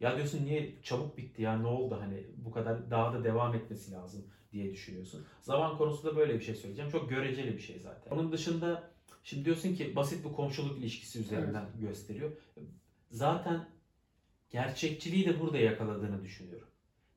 ya 0.00 0.16
diyorsun 0.16 0.44
niye 0.44 0.82
çabuk 0.82 1.16
bitti 1.18 1.42
ya 1.42 1.58
ne 1.58 1.66
oldu 1.66 1.98
hani 2.00 2.24
bu 2.36 2.50
kadar 2.50 2.90
daha 2.90 3.12
da 3.14 3.24
devam 3.24 3.54
etmesi 3.54 3.92
lazım 3.92 4.24
diye 4.52 4.72
düşünüyorsun. 4.72 5.26
Zaman 5.42 5.78
konusunda 5.78 6.16
böyle 6.16 6.34
bir 6.34 6.40
şey 6.44 6.54
söyleyeceğim. 6.54 6.90
Çok 6.90 7.10
göreceli 7.10 7.54
bir 7.54 7.60
şey 7.62 7.78
zaten. 7.78 8.10
Onun 8.10 8.32
dışında 8.32 8.90
şimdi 9.24 9.44
diyorsun 9.44 9.74
ki 9.74 9.96
basit 9.96 10.24
bir 10.24 10.32
komşuluk 10.32 10.78
ilişkisi 10.78 11.20
üzerinden 11.20 11.64
gösteriyor. 11.80 12.30
Zaten 13.10 13.68
gerçekçiliği 14.50 15.26
de 15.26 15.40
burada 15.40 15.58
yakaladığını 15.58 16.22
düşünüyorum. 16.22 16.68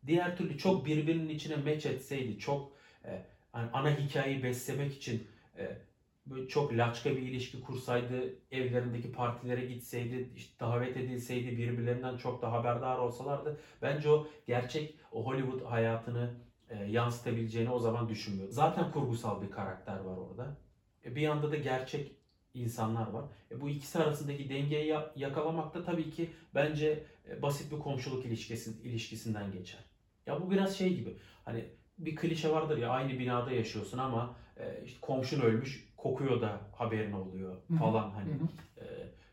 Diğer 0.08 0.38
türlü 0.38 0.58
çok 0.58 0.86
birbirinin 0.86 1.30
içine 1.30 1.56
meç 1.56 1.86
etseydi, 1.86 2.40
çok 2.40 2.72
e, 3.06 3.26
hani 3.52 3.70
ana 3.74 4.00
hikayeyi 4.00 4.44
beslemek 4.44 4.94
için 4.94 5.28
e, 5.58 5.78
böyle 6.26 6.48
çok 6.48 6.74
laçka 6.74 7.10
bir 7.10 7.22
ilişki 7.22 7.62
kursaydı, 7.62 8.36
evlerindeki 8.52 9.12
partilere 9.12 9.66
gitseydi, 9.66 10.30
işte 10.36 10.60
davet 10.60 10.98
edilseydi, 10.98 11.58
birbirlerinden 11.58 12.18
çok 12.18 12.42
da 12.42 12.52
haberdar 12.52 12.98
olsalardı 12.98 13.60
bence 13.82 14.10
o 14.10 14.28
gerçek 14.48 14.96
o 15.12 15.26
Hollywood 15.26 15.66
hayatını 15.66 16.34
e, 16.70 16.84
yansıtabileceğini 16.84 17.70
o 17.70 17.80
zaman 17.80 18.10
düşünmüyorum. 18.10 18.54
Zaten 18.54 18.92
kurgusal 18.92 19.42
bir 19.42 19.52
karakter 19.52 20.00
var 20.00 20.18
orada. 20.18 20.58
E, 21.06 21.16
bir 21.16 21.22
yanda 21.22 21.52
da 21.52 21.56
gerçek 21.56 22.16
insanlar 22.64 23.08
var. 23.08 23.26
E, 23.52 23.62
bu 23.62 23.70
ikisi 23.70 24.00
arasındaki 24.00 24.50
dengeyi 24.50 24.88
ya- 24.88 25.12
yakalamak 25.16 25.74
da 25.74 25.84
tabii 25.84 26.12
ki 26.12 26.30
bence 26.56 27.04
e, 27.30 27.42
basit 27.42 27.72
bir 27.72 27.80
komşuluk 27.80 28.26
ilişkisi, 28.26 28.82
ilişkisinden 28.84 29.52
geçer. 29.52 29.80
Ya 30.26 30.42
bu 30.42 30.52
biraz 30.52 30.78
şey 30.78 30.96
gibi. 30.96 31.18
Hani 31.46 31.66
bir 31.98 32.16
klişe 32.16 32.52
vardır 32.52 32.78
ya 32.78 32.90
aynı 32.90 33.20
binada 33.20 33.52
yaşıyorsun 33.52 33.98
ama 33.98 34.36
e, 34.58 34.84
işte 34.86 34.98
komşun 35.02 35.42
ölmüş 35.42 35.94
kokuyor 35.98 36.42
da 36.42 36.62
haberin 36.76 37.12
oluyor 37.12 37.58
falan 37.80 38.10
hani. 38.12 38.30
E, 38.78 38.84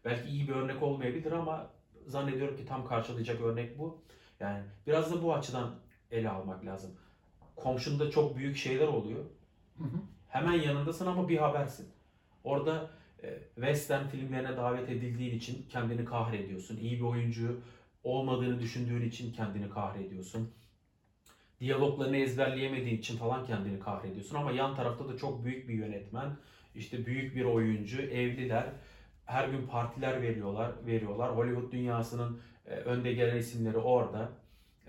belki 0.05 0.29
iyi 0.29 0.49
bir 0.49 0.53
örnek 0.55 0.83
olmayabilir 0.83 1.33
ama 1.33 1.71
zannediyorum 2.07 2.57
ki 2.57 2.67
tam 2.67 2.87
karşılayacak 2.87 3.41
örnek 3.41 3.79
bu. 3.79 4.03
Yani 4.41 4.65
biraz 4.87 5.13
da 5.13 5.23
bu 5.23 5.35
açıdan 5.35 5.75
ele 6.11 6.29
almak 6.31 6.65
lazım. 6.65 6.91
Komşunda 7.57 8.11
çok 8.11 8.37
büyük 8.37 8.57
şeyler 8.57 8.89
oluyor. 8.89 9.25
Hemen 10.29 10.53
yanındasın 10.53 11.07
ama 11.07 11.29
bir 11.29 11.37
habersin. 11.39 11.89
Orada 12.45 12.91
western 13.55 14.07
filmlerine 14.07 14.57
davet 14.57 14.89
edildiğin 14.89 15.37
için 15.37 15.67
kendini 15.69 16.05
kahrediyorsun. 16.05 16.77
İyi 16.77 16.97
bir 16.99 17.05
oyuncu 17.05 17.61
olmadığını 18.05 18.61
düşündüğün 18.61 19.09
için 19.09 19.33
kendini 19.33 19.71
kahrediyorsun. 19.71 20.51
Diyaloglarını 21.61 22.17
ezberleyemediğin 22.17 22.99
için 22.99 23.17
falan 23.17 23.47
kendini 23.47 23.81
kahrediyorsun 23.81 24.37
ama 24.37 24.51
yan 24.53 24.77
tarafta 24.77 25.09
da 25.09 25.17
çok 25.17 25.45
büyük 25.45 25.69
bir 25.69 25.75
yönetmen, 25.75 26.37
işte 26.75 27.07
büyük 27.07 27.37
bir 27.37 27.45
oyuncu, 27.45 28.03
evliler. 28.03 28.67
Her 29.27 29.49
gün 29.49 29.67
partiler 29.67 30.23
veriyorlar, 30.23 30.73
veriyorlar. 30.87 31.37
Hollywood 31.37 31.73
dünyasının 31.73 32.41
e, 32.67 32.75
önde 32.75 33.13
gelen 33.13 33.37
isimleri 33.37 33.79
orada. 33.79 34.29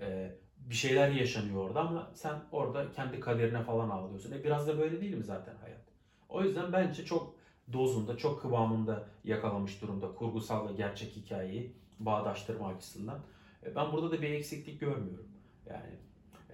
E, 0.00 0.32
bir 0.56 0.74
şeyler 0.74 1.10
yaşanıyor 1.10 1.56
orada 1.56 1.80
ama 1.80 2.10
sen 2.14 2.34
orada 2.52 2.92
kendi 2.92 3.20
kaderine 3.20 3.62
falan 3.62 3.90
ağlıyorsun. 3.90 4.32
E 4.32 4.44
biraz 4.44 4.68
da 4.68 4.78
böyle 4.78 5.00
değil 5.00 5.14
mi 5.14 5.24
zaten 5.24 5.54
hayat? 5.56 5.82
O 6.28 6.42
yüzden 6.42 6.72
bence 6.72 7.04
çok 7.04 7.34
dozunda, 7.72 8.16
çok 8.16 8.42
kıvamında 8.42 9.08
yakalamış 9.24 9.82
durumda 9.82 10.14
kurgusal 10.14 10.68
ve 10.68 10.72
gerçek 10.72 11.16
hikayeyi 11.16 11.72
bağdaştırma 12.00 12.68
açısından. 12.68 13.18
E, 13.66 13.74
Ben 13.76 13.92
burada 13.92 14.10
da 14.10 14.22
bir 14.22 14.30
eksiklik 14.30 14.80
görmüyorum. 14.80 15.28
Yani 15.66 15.90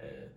e, 0.01 0.29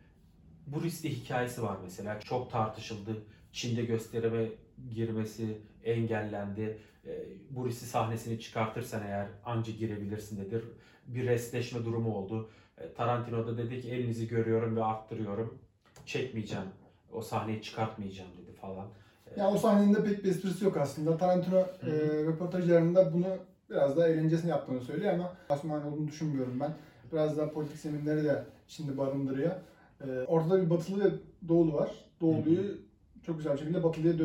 bu 0.67 0.83
riskli 0.83 1.11
hikayesi 1.11 1.63
var 1.63 1.77
mesela. 1.83 2.21
Çok 2.21 2.51
tartışıldı. 2.51 3.25
Çin'de 3.53 3.85
gösterime 3.85 4.49
girmesi 4.91 5.59
engellendi. 5.85 6.79
E, 7.07 7.25
bu 7.51 7.67
riskli 7.69 7.87
sahnesini 7.87 8.41
çıkartırsan 8.41 9.03
eğer 9.07 9.29
anca 9.45 9.73
girebilirsin 9.73 10.45
dedi. 10.45 10.63
Bir 11.07 11.27
restleşme 11.27 11.85
durumu 11.85 12.15
oldu. 12.17 12.51
E, 12.79 12.93
Tarantino 12.93 13.47
da 13.47 13.59
dedi 13.59 13.81
ki 13.81 13.91
elinizi 13.91 14.29
görüyorum 14.29 14.77
ve 14.77 14.85
arttırıyorum. 14.85 15.59
Çekmeyeceğim. 16.07 16.67
O 17.13 17.23
sahneyi 17.23 17.63
çıkartmayacağım 17.63 18.31
dedi 18.43 18.53
falan. 18.53 18.89
Ya 19.37 19.51
o 19.51 19.59
sahnenin 19.59 19.95
de 19.95 20.05
pek 20.05 20.25
bir 20.25 20.31
esprisi 20.31 20.65
yok 20.65 20.77
aslında. 20.77 21.17
Tarantino 21.17 21.59
Hı 21.59 21.91
e, 21.91 22.25
röportajlarında 22.25 23.13
bunu 23.13 23.27
biraz 23.71 23.97
daha 23.97 24.09
eğlencesine 24.09 24.51
yaptığını 24.51 24.81
söylüyor 24.81 25.15
ama 25.15 25.33
Osman 25.49 25.87
olduğunu 25.87 26.09
düşünmüyorum 26.09 26.61
ben. 26.61 26.75
Biraz 27.13 27.39
daha 27.39 27.51
politik 27.51 27.79
zeminleri 27.79 28.25
de 28.25 28.45
şimdi 28.69 28.99
barındırıyor. 28.99 29.53
E, 30.01 30.25
ortada 30.27 30.63
bir 30.65 30.71
batılı 30.71 31.05
ve 31.05 31.11
doğulu 31.49 31.75
var. 31.75 31.91
Doğuluyu 32.21 32.79
çok 33.23 33.37
güzel 33.37 33.53
bir 33.53 33.59
şekilde 33.59 33.83
batılıya 33.83 34.19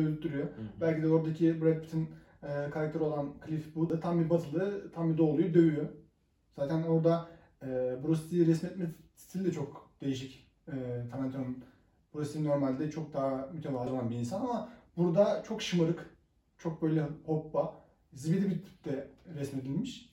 hı. 0.44 0.48
Belki 0.80 1.02
de 1.02 1.08
oradaki 1.08 1.62
Brad 1.62 1.80
Pitt'in 1.80 2.08
e, 2.42 2.70
karakteri 2.70 3.02
olan 3.02 3.34
Cliff 3.46 3.76
Booth 3.76 3.92
da 3.92 4.00
tam 4.00 4.24
bir 4.24 4.30
batılı, 4.30 4.92
tam 4.92 5.12
bir 5.12 5.18
doğuluyu 5.18 5.54
dövüyor. 5.54 5.86
Zaten 6.56 6.82
orada 6.82 7.28
e, 7.62 7.66
Bruce 8.06 8.22
Lee'yi 8.32 8.46
resmetme 8.46 8.86
stili 9.16 9.44
de 9.44 9.52
çok 9.52 9.90
değişik. 10.00 10.48
E, 10.68 10.74
Tarantino'nun 11.10 11.64
Bruce 12.14 12.38
Lee 12.38 12.44
normalde 12.44 12.90
çok 12.90 13.12
daha 13.12 13.48
mütevazı 13.52 13.90
olan 13.90 14.10
bir 14.10 14.16
insan 14.16 14.40
ama 14.40 14.68
burada 14.98 15.42
çok 15.48 15.62
şımarık, 15.62 16.16
çok 16.58 16.82
böyle 16.82 17.06
hoppa, 17.26 17.74
zibidi 18.12 18.50
bir 18.50 18.62
tipte 18.62 19.10
resmedilmiş. 19.34 20.08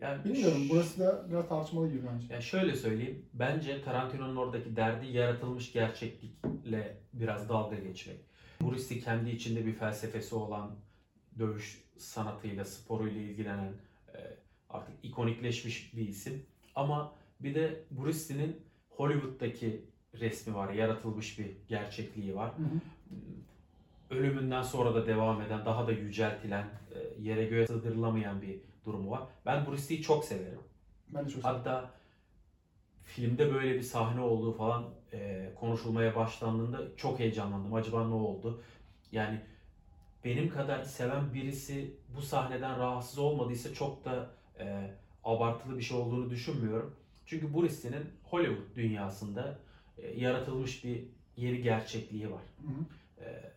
Yani 0.00 0.24
Bilmiyorum 0.24 0.66
burası 0.70 1.00
da 1.00 1.30
biraz 1.30 1.48
tartışmalı 1.48 1.88
gibi 1.88 2.02
bence. 2.12 2.34
Ya 2.34 2.40
şöyle 2.40 2.76
söyleyeyim. 2.76 3.26
Bence 3.34 3.82
Tarantino'nun 3.82 4.36
oradaki 4.36 4.76
derdi 4.76 5.06
yaratılmış 5.06 5.72
gerçeklikle 5.72 6.96
biraz 7.12 7.48
dalga 7.48 7.76
geçmek. 7.76 8.16
Lee 8.62 9.00
kendi 9.00 9.30
içinde 9.30 9.66
bir 9.66 9.72
felsefesi 9.72 10.34
olan 10.34 10.76
dövüş 11.38 11.84
sanatıyla, 11.96 12.64
sporuyla 12.64 13.20
ilgilenen 13.20 13.72
e, 14.14 14.18
artık 14.70 14.94
ikonikleşmiş 15.02 15.96
bir 15.96 16.08
isim. 16.08 16.46
Ama 16.74 17.14
bir 17.40 17.54
de 17.54 17.84
Bruce 17.90 18.34
Lee'nin 18.34 18.60
Hollywood'daki 18.90 19.84
resmi 20.14 20.54
var, 20.54 20.72
yaratılmış 20.72 21.38
bir 21.38 21.56
gerçekliği 21.68 22.36
var. 22.36 22.58
Hı 22.58 22.62
hı. 22.62 22.80
Ölümünden 24.10 24.62
sonra 24.62 24.94
da 24.94 25.06
devam 25.06 25.42
eden, 25.42 25.64
daha 25.64 25.86
da 25.86 25.92
yüceltilen, 25.92 26.66
e, 26.94 27.22
yere 27.22 27.44
göğe 27.44 27.66
sığdırılamayan 27.66 28.42
bir 28.42 28.60
durumu 28.84 29.10
var. 29.10 29.22
Ben 29.46 29.66
Bruce 29.66 30.02
çok 30.02 30.24
severim. 30.24 30.60
Ben 31.08 31.26
de 31.26 31.30
çok. 31.30 31.44
Hatta 31.44 31.90
filmde 33.04 33.54
böyle 33.54 33.74
bir 33.74 33.82
sahne 33.82 34.20
olduğu 34.20 34.52
falan 34.52 34.84
e, 35.12 35.50
konuşulmaya 35.60 36.16
başlandığında 36.16 36.96
çok 36.96 37.18
heyecanlandım. 37.18 37.74
Acaba 37.74 38.08
ne 38.08 38.14
oldu? 38.14 38.62
Yani 39.12 39.40
benim 40.24 40.48
kadar 40.50 40.82
seven 40.82 41.34
birisi 41.34 41.96
bu 42.16 42.22
sahneden 42.22 42.78
rahatsız 42.78 43.18
olmadıysa 43.18 43.74
çok 43.74 44.04
da 44.04 44.30
e, 44.58 44.90
abartılı 45.24 45.78
bir 45.78 45.82
şey 45.82 45.96
olduğunu 45.96 46.30
düşünmüyorum. 46.30 46.96
Çünkü 47.26 47.54
Bruce 47.54 47.74
Lee'nin 47.84 48.10
Hollywood 48.22 48.76
dünyasında 48.76 49.58
e, 49.98 50.20
yaratılmış 50.20 50.84
bir 50.84 51.04
yeri 51.36 51.62
gerçekliği 51.62 52.30
var. 52.30 52.42
Hı 52.62 52.68
hı. 52.68 53.24
E, 53.24 53.52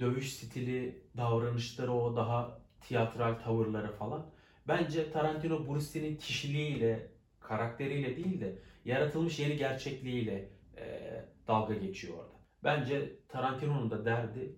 dövüş 0.00 0.32
stili, 0.32 1.02
davranışları 1.16 1.92
o 1.92 2.16
daha 2.16 2.58
tiyatral 2.80 3.34
tavırları 3.34 3.92
falan. 3.92 4.26
Bence 4.68 5.10
Tarantino 5.12 5.68
Bruce 5.68 6.00
Lee'nin 6.02 6.16
kişiliğiyle, 6.16 7.10
karakteriyle 7.40 8.16
değil 8.16 8.40
de 8.40 8.58
yaratılmış 8.84 9.38
yeni 9.38 9.56
gerçekliğiyle 9.56 10.48
e, 10.76 11.24
dalga 11.48 11.74
geçiyor 11.74 12.14
orada. 12.18 12.36
Bence 12.64 13.12
Tarantino'nun 13.28 13.90
da 13.90 14.04
derdi 14.04 14.56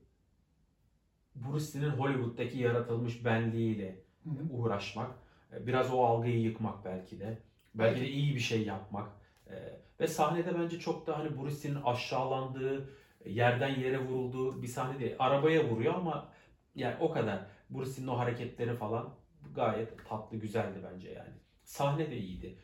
Bruce 1.35 1.81
Lee'nin 1.81 1.91
Hollywood'daki 1.91 2.59
yaratılmış 2.59 3.25
benliğiyle 3.25 4.01
Hı 4.25 4.31
hı. 4.31 4.53
uğraşmak. 4.53 5.11
E, 5.53 5.67
Biraz 5.67 5.93
o 5.95 6.05
algıyı 6.05 6.41
yıkmak 6.41 6.85
belki 6.85 7.21
de. 7.21 7.39
Belki 7.75 8.01
de 8.01 8.09
iyi 8.09 8.35
bir 8.35 8.41
şey 8.41 8.63
yapmak. 8.65 9.09
E, 9.51 9.55
Ve 10.01 10.07
sahnede 10.09 10.59
bence 10.59 10.79
çok 10.79 11.07
da 11.07 11.19
hani 11.19 11.39
Bruce 11.39 11.69
Lee'nin 11.69 11.83
aşağılandığı, 11.83 12.91
yerden 13.29 13.81
yere 13.81 13.99
vurulduğu 13.99 14.63
bir 14.63 14.67
sahne 14.67 15.01
değil. 15.01 15.17
Arabaya 15.19 15.65
vuruyor 15.65 15.95
ama 15.95 16.33
yani 16.75 16.97
o 17.01 17.11
kadar. 17.11 17.47
Bruce 17.71 17.91
Lee'nin 17.91 18.09
o 18.09 18.19
hareketleri 18.19 18.77
falan 18.77 19.15
gayet 19.55 20.09
tatlı, 20.09 20.37
güzeldi 20.37 20.79
bence 20.93 21.09
yani. 21.11 21.35
Sahne 21.65 22.11
de 22.11 22.17
iyiydi. 22.19 22.59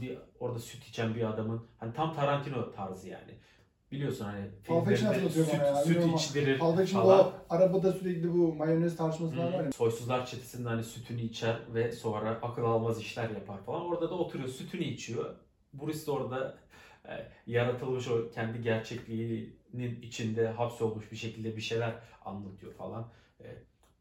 bir 0.00 0.18
orada 0.40 0.58
süt 0.58 0.84
içen 0.88 1.14
bir 1.14 1.22
adamın 1.22 1.66
hani 1.78 1.92
tam 1.92 2.14
Tarantino 2.14 2.72
tarzı 2.72 3.08
yani. 3.08 3.34
Biliyorsun 3.92 4.24
hani 4.24 4.50
filmlerinde 4.62 5.30
süt, 5.30 5.54
ya, 5.54 5.74
süt 5.76 6.02
ama 6.04 6.14
içtirir 6.14 6.58
Pulp 6.58 6.94
o 6.96 7.32
arabada 7.50 7.92
sürekli 7.92 8.32
bu 8.32 8.54
mayonez 8.54 8.96
tartışmaları 8.96 9.38
var 9.38 9.52
ya. 9.52 9.64
Hmm. 9.64 9.72
Soysuzlar 9.72 10.26
çetesinde 10.26 10.68
hani 10.68 10.84
sütünü 10.84 11.20
içer 11.20 11.56
ve 11.74 11.92
sonra 11.92 12.30
akıl 12.30 12.64
almaz 12.64 13.00
işler 13.00 13.30
yapar 13.30 13.64
falan. 13.66 13.86
Orada 13.86 14.10
da 14.10 14.14
oturuyor 14.14 14.48
sütünü 14.48 14.84
içiyor. 14.84 15.34
Bruce 15.72 16.06
de 16.06 16.10
orada 16.10 16.58
yaratılmış 17.46 18.08
o 18.08 18.30
kendi 18.30 18.62
gerçekliğinin 18.62 20.02
içinde 20.02 20.48
hapsolmuş 20.48 21.12
bir 21.12 21.16
şekilde 21.16 21.56
bir 21.56 21.60
şeyler 21.60 21.94
anlatıyor 22.24 22.74
falan. 22.74 23.08
E, 23.40 23.46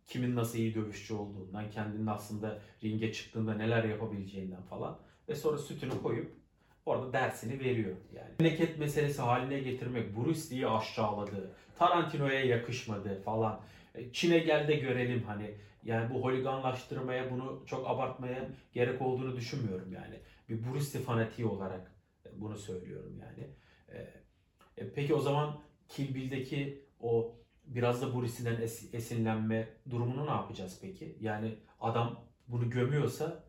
kimin 0.08 0.36
nasıl 0.36 0.58
iyi 0.58 0.76
dövüşçü 0.76 1.14
olduğundan, 1.14 1.70
kendinin 1.70 2.08
aslında 2.08 2.60
ringe 2.84 3.14
çıktığında 3.14 3.54
neler 3.54 3.84
yapabileceğinden 3.84 4.62
falan. 4.62 5.00
Ve 5.30 5.36
sonra 5.36 5.58
sütünü 5.58 6.02
koyup 6.04 6.32
orada 6.86 7.14
dersini 7.14 7.60
veriyor 7.60 7.96
yani. 8.16 8.30
Memleket 8.40 8.80
meselesi 8.80 9.22
haline 9.22 9.60
getirmek, 9.60 10.18
Bruce 10.18 10.50
Lee'yi 10.52 10.68
aşağıladı, 10.68 11.52
Tarantino'ya 11.80 12.46
yakışmadı 12.46 13.22
falan. 13.22 13.62
E, 13.96 14.12
Çin'e 14.12 14.40
gel 14.40 14.68
de 14.68 14.76
görelim 14.76 15.24
hani. 15.24 15.52
Yani 15.84 16.14
bu 16.14 16.24
holiganlaştırmaya, 16.24 17.32
bunu 17.32 17.64
çok 17.66 17.90
abartmaya 17.90 18.50
gerek 18.74 19.02
olduğunu 19.02 19.36
düşünmüyorum 19.36 19.94
yani. 19.94 20.20
Bir 20.50 20.64
Bruce 20.64 21.00
Lee 21.00 21.04
fanatiği 21.04 21.48
olarak 21.48 21.82
e, 21.82 21.97
bunu 22.42 22.58
söylüyorum 22.58 23.20
yani. 23.22 23.48
E, 23.90 23.98
e, 24.78 24.94
peki 24.94 25.14
o 25.14 25.20
zaman 25.20 25.60
Kill 25.90 26.16
Bill'deki 26.16 26.86
o 27.02 27.36
biraz 27.66 28.02
da 28.02 28.06
Lee'den 28.22 28.62
es- 28.62 28.96
esinlenme 28.96 29.70
durumunu 29.90 30.26
ne 30.26 30.32
yapacağız 30.32 30.80
peki? 30.82 31.18
Yani 31.22 31.56
adam 31.82 32.20
bunu 32.48 32.70
gömüyorsa 32.70 33.44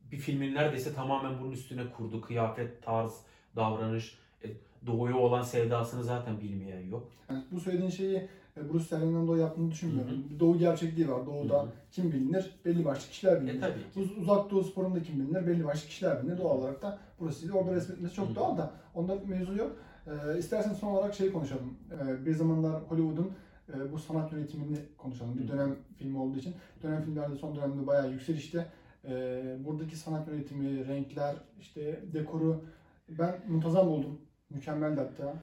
bir 0.00 0.16
filmin 0.16 0.54
neredeyse 0.54 0.94
tamamen 0.94 1.40
bunun 1.40 1.50
üstüne 1.52 1.90
kurdu. 1.90 2.20
Kıyafet, 2.20 2.82
tarz, 2.82 3.20
davranış, 3.56 4.18
e, 4.44 4.48
doğuya 4.86 5.16
olan 5.16 5.42
sevdasını 5.42 6.04
zaten 6.04 6.40
bilmeyen 6.40 6.80
yok. 6.86 7.12
Yani 7.30 7.44
bu 7.50 7.60
söylediğin 7.60 7.90
şeyi 7.90 8.28
Bruce 8.56 8.84
Sterling'den 8.84 9.26
dolayı 9.26 9.42
yaptığını 9.42 9.70
düşünmüyorum. 9.70 10.24
Hı 10.24 10.30
Bir 10.30 10.40
Doğu 10.40 10.58
gerçekliği 10.58 11.08
var. 11.08 11.26
Doğuda 11.26 11.58
Hı 11.62 11.66
hı. 11.66 11.70
kim 11.90 12.12
bilinir? 12.12 12.50
Belli 12.64 12.84
başlı 12.84 13.10
kişiler 13.10 13.40
bilinir. 13.40 13.56
E 13.56 13.60
tabii 13.60 13.78
ki. 13.92 14.00
Uz- 14.00 14.18
Uzak 14.18 14.50
Doğu 14.50 14.64
sporunda 14.64 15.02
kim 15.02 15.20
bilinir? 15.20 15.46
Belli 15.46 15.64
başlı 15.64 15.88
kişiler 15.88 16.22
bilinir. 16.22 16.38
Doğal 16.38 16.58
olarak 16.58 16.82
da 16.82 16.98
Lee'yi 17.22 17.52
orada 17.52 17.74
resmetmesi 17.74 18.14
çok 18.14 18.30
Hı. 18.30 18.34
doğal 18.34 18.56
da 18.56 18.70
onda 18.94 19.14
mevzu 19.26 19.56
yok. 19.56 19.76
Ee, 20.06 20.38
istersen 20.38 20.72
son 20.74 20.88
olarak 20.88 21.14
şey 21.14 21.32
konuşalım. 21.32 21.74
Ee, 21.92 22.26
bir 22.26 22.34
zamanlar 22.34 22.82
Hollywood'un 22.82 23.30
e, 23.74 23.92
bu 23.92 23.98
sanat 23.98 24.32
yönetimini 24.32 24.78
konuşalım. 24.98 25.38
Bir 25.38 25.44
Hı. 25.44 25.48
dönem 25.48 25.76
filmi 25.96 26.18
olduğu 26.18 26.38
için. 26.38 26.54
Dönem 26.82 27.02
filmlerde 27.02 27.36
son 27.36 27.56
dönemde 27.56 27.86
bayağı 27.86 28.10
yükselişte. 28.10 28.66
Ee, 29.04 29.56
buradaki 29.64 29.96
sanat 29.96 30.28
yönetimi, 30.28 30.88
renkler, 30.88 31.34
işte 31.60 32.00
dekoru 32.12 32.64
ben 33.08 33.34
muntazam 33.48 33.86
buldum. 33.86 34.20
Mükemmeldi 34.50 35.00
hatta. 35.00 35.34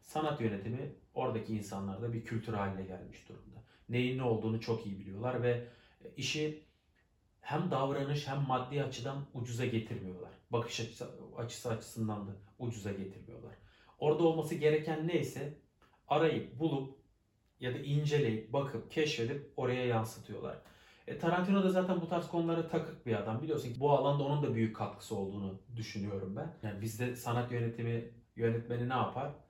sanat 0.00 0.40
yönetimi 0.40 0.78
oradaki 1.16 1.54
insanlarda 1.56 2.12
bir 2.12 2.24
kültür 2.24 2.52
haline 2.52 2.82
gelmiş 2.82 3.28
durumda. 3.28 3.62
Neyin 3.88 4.18
ne 4.18 4.22
olduğunu 4.22 4.60
çok 4.60 4.86
iyi 4.86 4.98
biliyorlar 4.98 5.42
ve 5.42 5.68
işi 6.16 6.64
hem 7.40 7.70
davranış 7.70 8.28
hem 8.28 8.42
maddi 8.48 8.82
açıdan 8.82 9.26
ucuza 9.34 9.66
getirmiyorlar. 9.66 10.30
Bakış 10.50 10.80
açısı 11.36 11.70
açısından 11.70 12.26
da 12.26 12.30
ucuza 12.58 12.92
getirmiyorlar. 12.92 13.54
Orada 13.98 14.24
olması 14.24 14.54
gereken 14.54 15.08
neyse 15.08 15.58
arayıp 16.08 16.58
bulup 16.58 16.98
ya 17.60 17.74
da 17.74 17.78
inceleyip 17.78 18.52
bakıp 18.52 18.90
keşfedip 18.90 19.52
oraya 19.56 19.86
yansıtıyorlar. 19.86 20.58
E, 21.06 21.18
Tarantino 21.18 21.64
da 21.64 21.70
zaten 21.70 22.00
bu 22.00 22.08
tarz 22.08 22.28
konulara 22.28 22.68
takık 22.68 23.06
bir 23.06 23.14
adam. 23.14 23.42
Biliyorsun 23.42 23.72
ki 23.72 23.80
bu 23.80 23.90
alanda 23.90 24.24
onun 24.24 24.42
da 24.42 24.54
büyük 24.54 24.76
katkısı 24.76 25.16
olduğunu 25.16 25.60
düşünüyorum 25.76 26.36
ben. 26.36 26.54
Yani 26.62 26.80
bizde 26.80 27.16
sanat 27.16 27.52
yönetimi 27.52 28.10
yönetmeni 28.36 28.88
ne 28.88 28.94
yapar? 28.94 29.45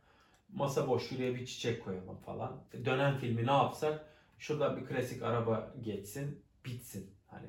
Masa 0.49 0.89
boş 0.89 1.09
şuraya 1.09 1.35
bir 1.35 1.47
çiçek 1.47 1.85
koyalım 1.85 2.17
falan. 2.19 2.65
Dönen 2.85 3.19
filmi 3.19 3.47
ne 3.47 3.51
yapsak? 3.53 4.13
Şuradan 4.39 4.77
bir 4.81 4.87
klasik 4.87 5.23
araba 5.23 5.75
geçsin, 5.81 6.45
bitsin. 6.65 7.11
Hani 7.27 7.47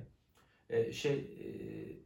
e, 0.69 0.91
şey 0.91 1.13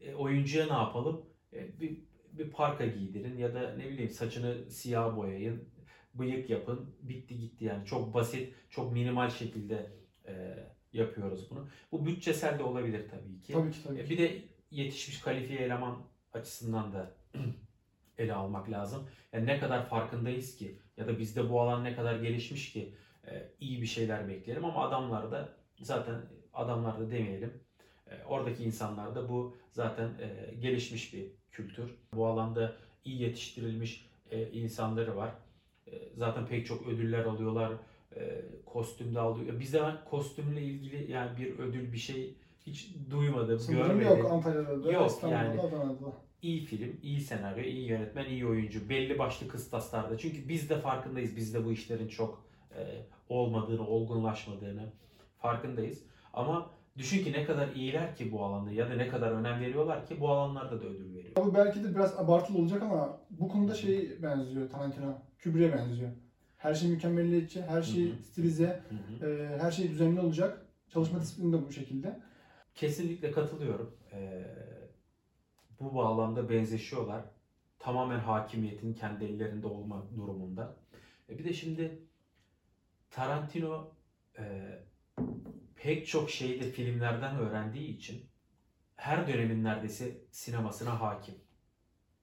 e, 0.01 0.10
e, 0.10 0.15
oyuncuya 0.15 0.65
ne 0.65 0.73
yapalım? 0.73 1.25
E, 1.54 1.80
bir 1.80 1.97
bir 2.32 2.51
parka 2.51 2.86
giydirin 2.86 3.38
ya 3.38 3.54
da 3.54 3.73
ne 3.75 3.89
bileyim 3.89 4.10
saçını 4.10 4.69
siyah 4.71 5.15
boyayın, 5.17 5.69
bıyık 6.13 6.49
yapın, 6.49 6.95
bitti 7.01 7.38
gitti 7.38 7.65
yani 7.65 7.86
çok 7.86 8.13
basit, 8.13 8.54
çok 8.69 8.93
minimal 8.93 9.30
şekilde 9.30 9.91
e, 10.27 10.56
yapıyoruz 10.93 11.47
bunu. 11.51 11.69
Bu 11.91 12.06
bütçesel 12.06 12.60
de 12.60 12.63
olabilir 12.63 13.10
tabii 13.10 13.41
ki. 13.41 13.54
Tabii 13.54 13.71
ki 13.71 13.84
tabii 13.84 13.99
E, 13.99 14.04
ki. 14.06 14.10
Bir 14.10 14.17
de 14.17 14.41
yetişmiş 14.71 15.19
kalifiye 15.21 15.60
eleman 15.60 15.97
açısından 16.34 16.93
da 16.93 17.12
ele 18.21 18.34
almak 18.34 18.71
lazım. 18.71 19.07
Yani 19.34 19.45
ne 19.45 19.60
kadar 19.60 19.86
farkındayız 19.86 20.55
ki 20.55 20.79
ya 20.97 21.07
da 21.07 21.19
bizde 21.19 21.49
bu 21.49 21.62
alan 21.62 21.84
ne 21.84 21.95
kadar 21.95 22.15
gelişmiş 22.15 22.73
ki 22.73 22.95
e, 23.27 23.49
iyi 23.60 23.81
bir 23.81 23.88
şeyler 23.88 24.27
bekleyelim 24.27 24.65
ama 24.65 24.88
adamlar 24.88 25.31
da 25.31 25.49
zaten 25.79 26.21
adamlar 26.53 26.99
da 26.99 27.12
demeyelim. 27.12 27.53
E, 28.07 28.23
oradaki 28.23 28.63
insanlar 28.63 29.15
da 29.15 29.29
bu 29.29 29.57
zaten 29.71 30.10
e, 30.19 30.55
gelişmiş 30.55 31.13
bir 31.13 31.25
kültür. 31.51 31.97
Bu 32.13 32.27
alanda 32.27 32.75
iyi 33.05 33.21
yetiştirilmiş 33.21 34.10
e, 34.31 34.51
insanları 34.51 35.17
var. 35.17 35.31
E, 35.88 35.91
zaten 36.15 36.45
pek 36.47 36.65
çok 36.65 36.88
ödüller 36.88 37.25
alıyorlar. 37.25 37.73
E, 38.15 38.41
kostümde 38.65 39.19
alıyor. 39.19 39.60
Bizde 39.60 39.81
kostümle 40.10 40.62
ilgili 40.62 41.12
yani 41.12 41.38
bir 41.38 41.60
ödül 41.60 41.93
bir 41.93 41.97
şey 41.97 42.36
hiç 42.65 42.95
duymadım, 43.10 43.60
Sanırım 43.60 43.88
görmedim. 43.88 44.17
yok 44.17 44.32
Antalya'da 44.32 44.84
da, 44.84 44.91
Yok, 44.91 45.08
İstanbul'da 45.10 45.43
yani. 45.43 45.58
da, 45.58 45.62
Adana'da 45.62 46.02
da. 46.06 46.13
iyi 46.41 46.65
film, 46.65 47.00
iyi 47.04 47.21
senaryo, 47.21 47.63
iyi 47.63 47.88
yönetmen, 47.88 48.26
iyi 48.26 48.47
oyuncu. 48.47 48.89
Belli 48.89 49.19
başlı 49.19 49.47
kıstaslarda. 49.47 50.17
Çünkü 50.17 50.50
biz 50.50 50.69
de 50.69 50.76
farkındayız. 50.80 51.36
Biz 51.36 51.54
de 51.54 51.65
bu 51.65 51.71
işlerin 51.71 52.08
çok 52.08 52.45
e, 52.78 52.82
olmadığını, 53.30 53.88
olgunlaşmadığını 53.88 54.93
farkındayız. 55.38 56.04
Ama 56.34 56.69
düşün 56.97 57.24
ki 57.24 57.32
ne 57.32 57.45
kadar 57.45 57.67
iyiler 57.76 58.15
ki 58.15 58.32
bu 58.32 58.43
alanda 58.45 58.71
ya 58.71 58.89
da 58.89 58.93
ne 58.93 59.08
kadar 59.08 59.32
önem 59.32 59.60
veriyorlar 59.60 60.06
ki 60.06 60.19
bu 60.19 60.30
alanlarda 60.30 60.82
da 60.82 60.86
ödül 60.86 61.15
veriyor. 61.15 61.36
Bu 61.36 61.54
belki 61.56 61.84
de 61.84 61.95
biraz 61.95 62.19
abartılı 62.19 62.58
olacak 62.58 62.82
ama 62.84 63.17
bu 63.30 63.47
konuda 63.47 63.76
şey 63.76 64.24
benziyor 64.24 64.69
Tarantino. 64.69 65.13
Kubrick'e 65.43 65.78
benziyor. 65.78 66.12
Her 66.58 66.74
şey 66.74 66.89
mükemmelliyetçi, 66.89 67.62
her 67.62 67.82
şey 67.82 68.10
Hı 68.10 68.13
hı. 68.13 68.24
stilize, 68.24 68.82
Hı 69.19 69.26
hı. 69.26 69.32
e, 69.32 69.58
her 69.60 69.71
şey 69.71 69.89
düzenli 69.89 70.19
olacak. 70.19 70.65
Çalışma 70.89 71.21
disiplini 71.21 71.54
de 71.54 71.65
bu 71.67 71.71
şekilde. 71.71 72.19
Kesinlikle 72.75 73.31
katılıyorum. 73.31 73.97
Ee, 74.13 74.45
bu 75.79 75.95
bağlamda 75.95 76.49
benzeşiyorlar. 76.49 77.25
Tamamen 77.79 78.19
hakimiyetin 78.19 78.93
kendi 78.93 79.25
ellerinde 79.25 79.67
olma 79.67 80.05
durumunda. 80.15 80.75
E 81.29 81.38
bir 81.38 81.43
de 81.43 81.53
şimdi 81.53 82.01
Tarantino 83.12 83.93
e, 84.38 84.43
pek 85.75 86.07
çok 86.07 86.29
şeyi 86.29 86.62
de 86.62 86.71
filmlerden 86.71 87.38
öğrendiği 87.38 87.97
için 87.97 88.25
her 88.95 89.27
dönemin 89.27 89.63
neredeyse 89.63 90.17
sinemasına 90.31 91.01
hakim. 91.01 91.36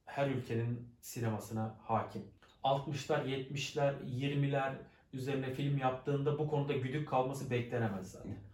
Her 0.05 0.29
ülkenin 0.31 0.95
sinemasına 1.01 1.79
hakim. 1.83 2.23
60'lar, 2.65 3.25
70'ler, 3.25 3.95
20'ler 4.05 4.75
üzerine 5.13 5.55
film 5.55 5.79
yaptığında 5.79 6.39
bu 6.39 6.49
konuda 6.49 6.73
güdük 6.73 7.09
kalması 7.09 7.51
beklenemez 7.51 8.11
zaten. 8.11 8.48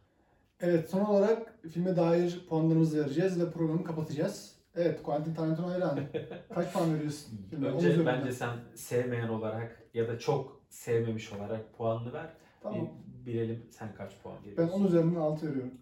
Evet 0.60 0.90
son 0.90 1.00
olarak 1.00 1.58
filme 1.72 1.96
dair 1.96 2.46
puanlarımızı 2.48 3.04
vereceğiz 3.04 3.40
ve 3.40 3.50
programı 3.50 3.84
kapatacağız. 3.84 4.54
Evet 4.74 5.02
Quentin 5.02 5.34
Tarantino 5.34 5.70
hayranı. 5.70 6.08
Kaç 6.54 6.72
puan 6.72 6.94
veriyorsun 6.94 7.46
filme? 7.50 7.68
Önce 7.68 8.06
bence 8.06 8.32
sen 8.32 8.56
sevmeyen 8.74 9.28
olarak 9.28 9.82
ya 9.94 10.08
da 10.08 10.18
çok 10.18 10.60
sevmemiş 10.68 11.32
olarak 11.32 11.76
puanını 11.78 12.12
ver. 12.12 12.32
Tamam. 12.62 12.88
Bir 13.06 13.32
bilelim 13.32 13.66
sen 13.70 13.94
kaç 13.94 14.12
puan 14.22 14.36
Ben 14.44 14.50
veriyorsun. 14.50 14.80
10 14.80 14.86
üzerinden 14.86 15.20
6 15.20 15.48
veriyorum. 15.48 15.74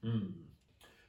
Hmm. 0.00 0.20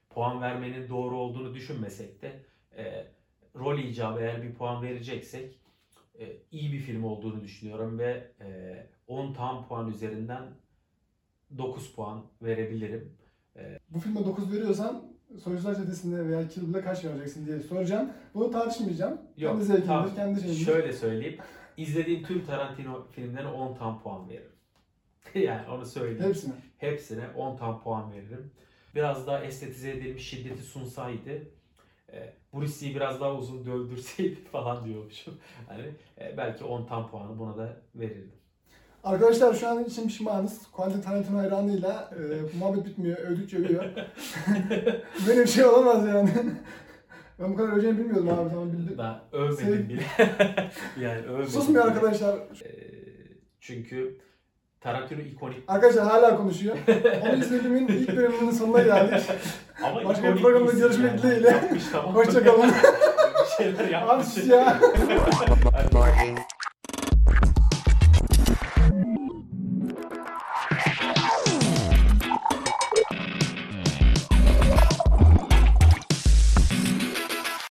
Puan 0.10 0.42
vermenin 0.42 0.90
doğru 0.90 1.18
olduğunu 1.18 1.54
düşünmesek 1.54 2.22
de 2.22 2.46
e, 2.78 3.08
rol 3.56 3.80
icabı 3.80 4.20
eğer 4.20 4.44
bir 4.44 4.54
puan 4.54 4.82
vereceksek 4.82 5.60
e, 6.20 6.38
iyi 6.52 6.74
bir 6.74 6.80
film 6.80 7.04
olduğunu 7.04 7.42
düşünüyorum 7.42 8.00
ve 8.00 8.32
e, 8.42 8.76
10 9.08 9.34
tam 9.34 9.68
puan 9.68 9.90
üzerinden 9.90 10.44
9 11.58 11.94
puan 11.94 12.22
verebilirim. 12.42 13.18
Bu 13.90 14.00
filme 14.00 14.26
9 14.26 14.52
veriyorsan 14.52 15.16
Soyuzlar 15.44 15.76
Çetesi'nde 15.76 16.28
veya 16.28 16.48
Kill 16.48 16.68
Bill'e 16.68 16.82
kaç 16.82 17.06
vereceksin 17.06 17.46
diye 17.46 17.60
soracağım. 17.60 18.14
Bunu 18.34 18.52
tartışmayacağım. 18.52 19.22
Yok, 19.38 19.52
kendi 19.52 19.66
zevkimdir, 19.66 19.88
tamam. 19.88 20.16
kendi 20.16 20.42
şeyimdir. 20.42 20.66
Şöyle 20.66 20.94
söyleyeyim. 20.94 21.38
İzlediğim 21.78 22.24
tüm 22.24 22.46
Tarantino 22.46 23.08
filmlerine 23.12 23.50
10 23.50 23.76
tam 23.76 24.02
puan 24.02 24.30
veririm. 24.30 24.52
yani 25.36 25.70
onu 25.70 25.86
söyleyeyim. 25.86 26.24
Hepsine. 26.24 26.54
Hepsine 26.78 27.28
10 27.38 27.58
tam 27.58 27.84
puan 27.84 28.14
veririm. 28.14 28.52
Biraz 28.96 29.28
daha 29.28 29.44
estetize 29.44 29.92
edilmiş 29.92 30.30
şiddeti 30.30 30.64
sunsaydı, 30.64 31.44
e, 32.14 32.34
Bruce 32.54 32.74
Lee'yi 32.82 32.96
biraz 32.96 33.22
daha 33.22 33.36
uzun 33.36 33.66
dövdürseydi 33.66 34.36
falan 34.52 34.86
diyormuşum. 34.86 35.38
Hani 35.68 35.92
e, 36.22 36.38
belki 36.38 36.64
10 36.64 36.86
tam 36.86 37.12
puanı 37.12 37.40
buna 37.40 37.58
da 37.58 37.82
verirdim. 37.96 38.32
Arkadaşlar 39.06 39.54
şu 39.54 39.68
an 39.68 39.84
için 39.84 40.08
pişmanız. 40.08 40.62
Quentin 40.72 41.02
Tarantino 41.02 41.38
hayranıyla 41.38 42.12
e, 42.14 42.58
muhabbet 42.60 42.86
bitmiyor. 42.86 43.18
Övdükçe 43.18 43.58
övüyor. 43.58 43.86
Böyle 45.28 45.42
bir 45.42 45.48
şey 45.48 45.66
olamaz 45.66 46.08
yani. 46.08 46.30
Ben 47.40 47.54
bu 47.54 47.58
kadar 47.58 47.70
öleceğini 47.74 47.98
bilmiyordum 48.00 48.30
abi 48.30 48.50
tamam 48.50 48.74
bildim. 48.74 48.96
Ben 48.98 49.16
övmedim 49.40 49.66
Sev- 49.66 49.90
bile. 49.90 50.04
yani 51.02 51.22
övmedim. 51.22 51.52
Susmuyor 51.52 51.86
bile. 51.86 51.94
arkadaşlar. 51.94 52.36
Ee, 52.36 52.70
çünkü 53.60 54.18
Tarantino 54.82 55.22
ikonik. 55.22 55.64
Arkadaşlar 55.68 56.04
hala 56.04 56.38
konuşuyor. 56.38 56.78
Onun 57.24 57.42
izlediğimin 57.42 57.88
ilk 57.88 58.16
bölümünün 58.18 58.52
sonuna 58.52 58.82
geldik. 58.82 59.24
Ama 59.84 60.06
Başka 60.06 60.36
bir 60.36 60.42
programda 60.42 60.72
görüşmek 60.72 61.24
yani. 61.24 61.82
tamam. 61.92 62.16
Hoşçakalın. 62.16 62.72
Bir 63.60 63.64
şeyler 63.64 63.90
yapmış. 63.90 64.38
Abi 64.38 64.48
ya. 64.48 64.80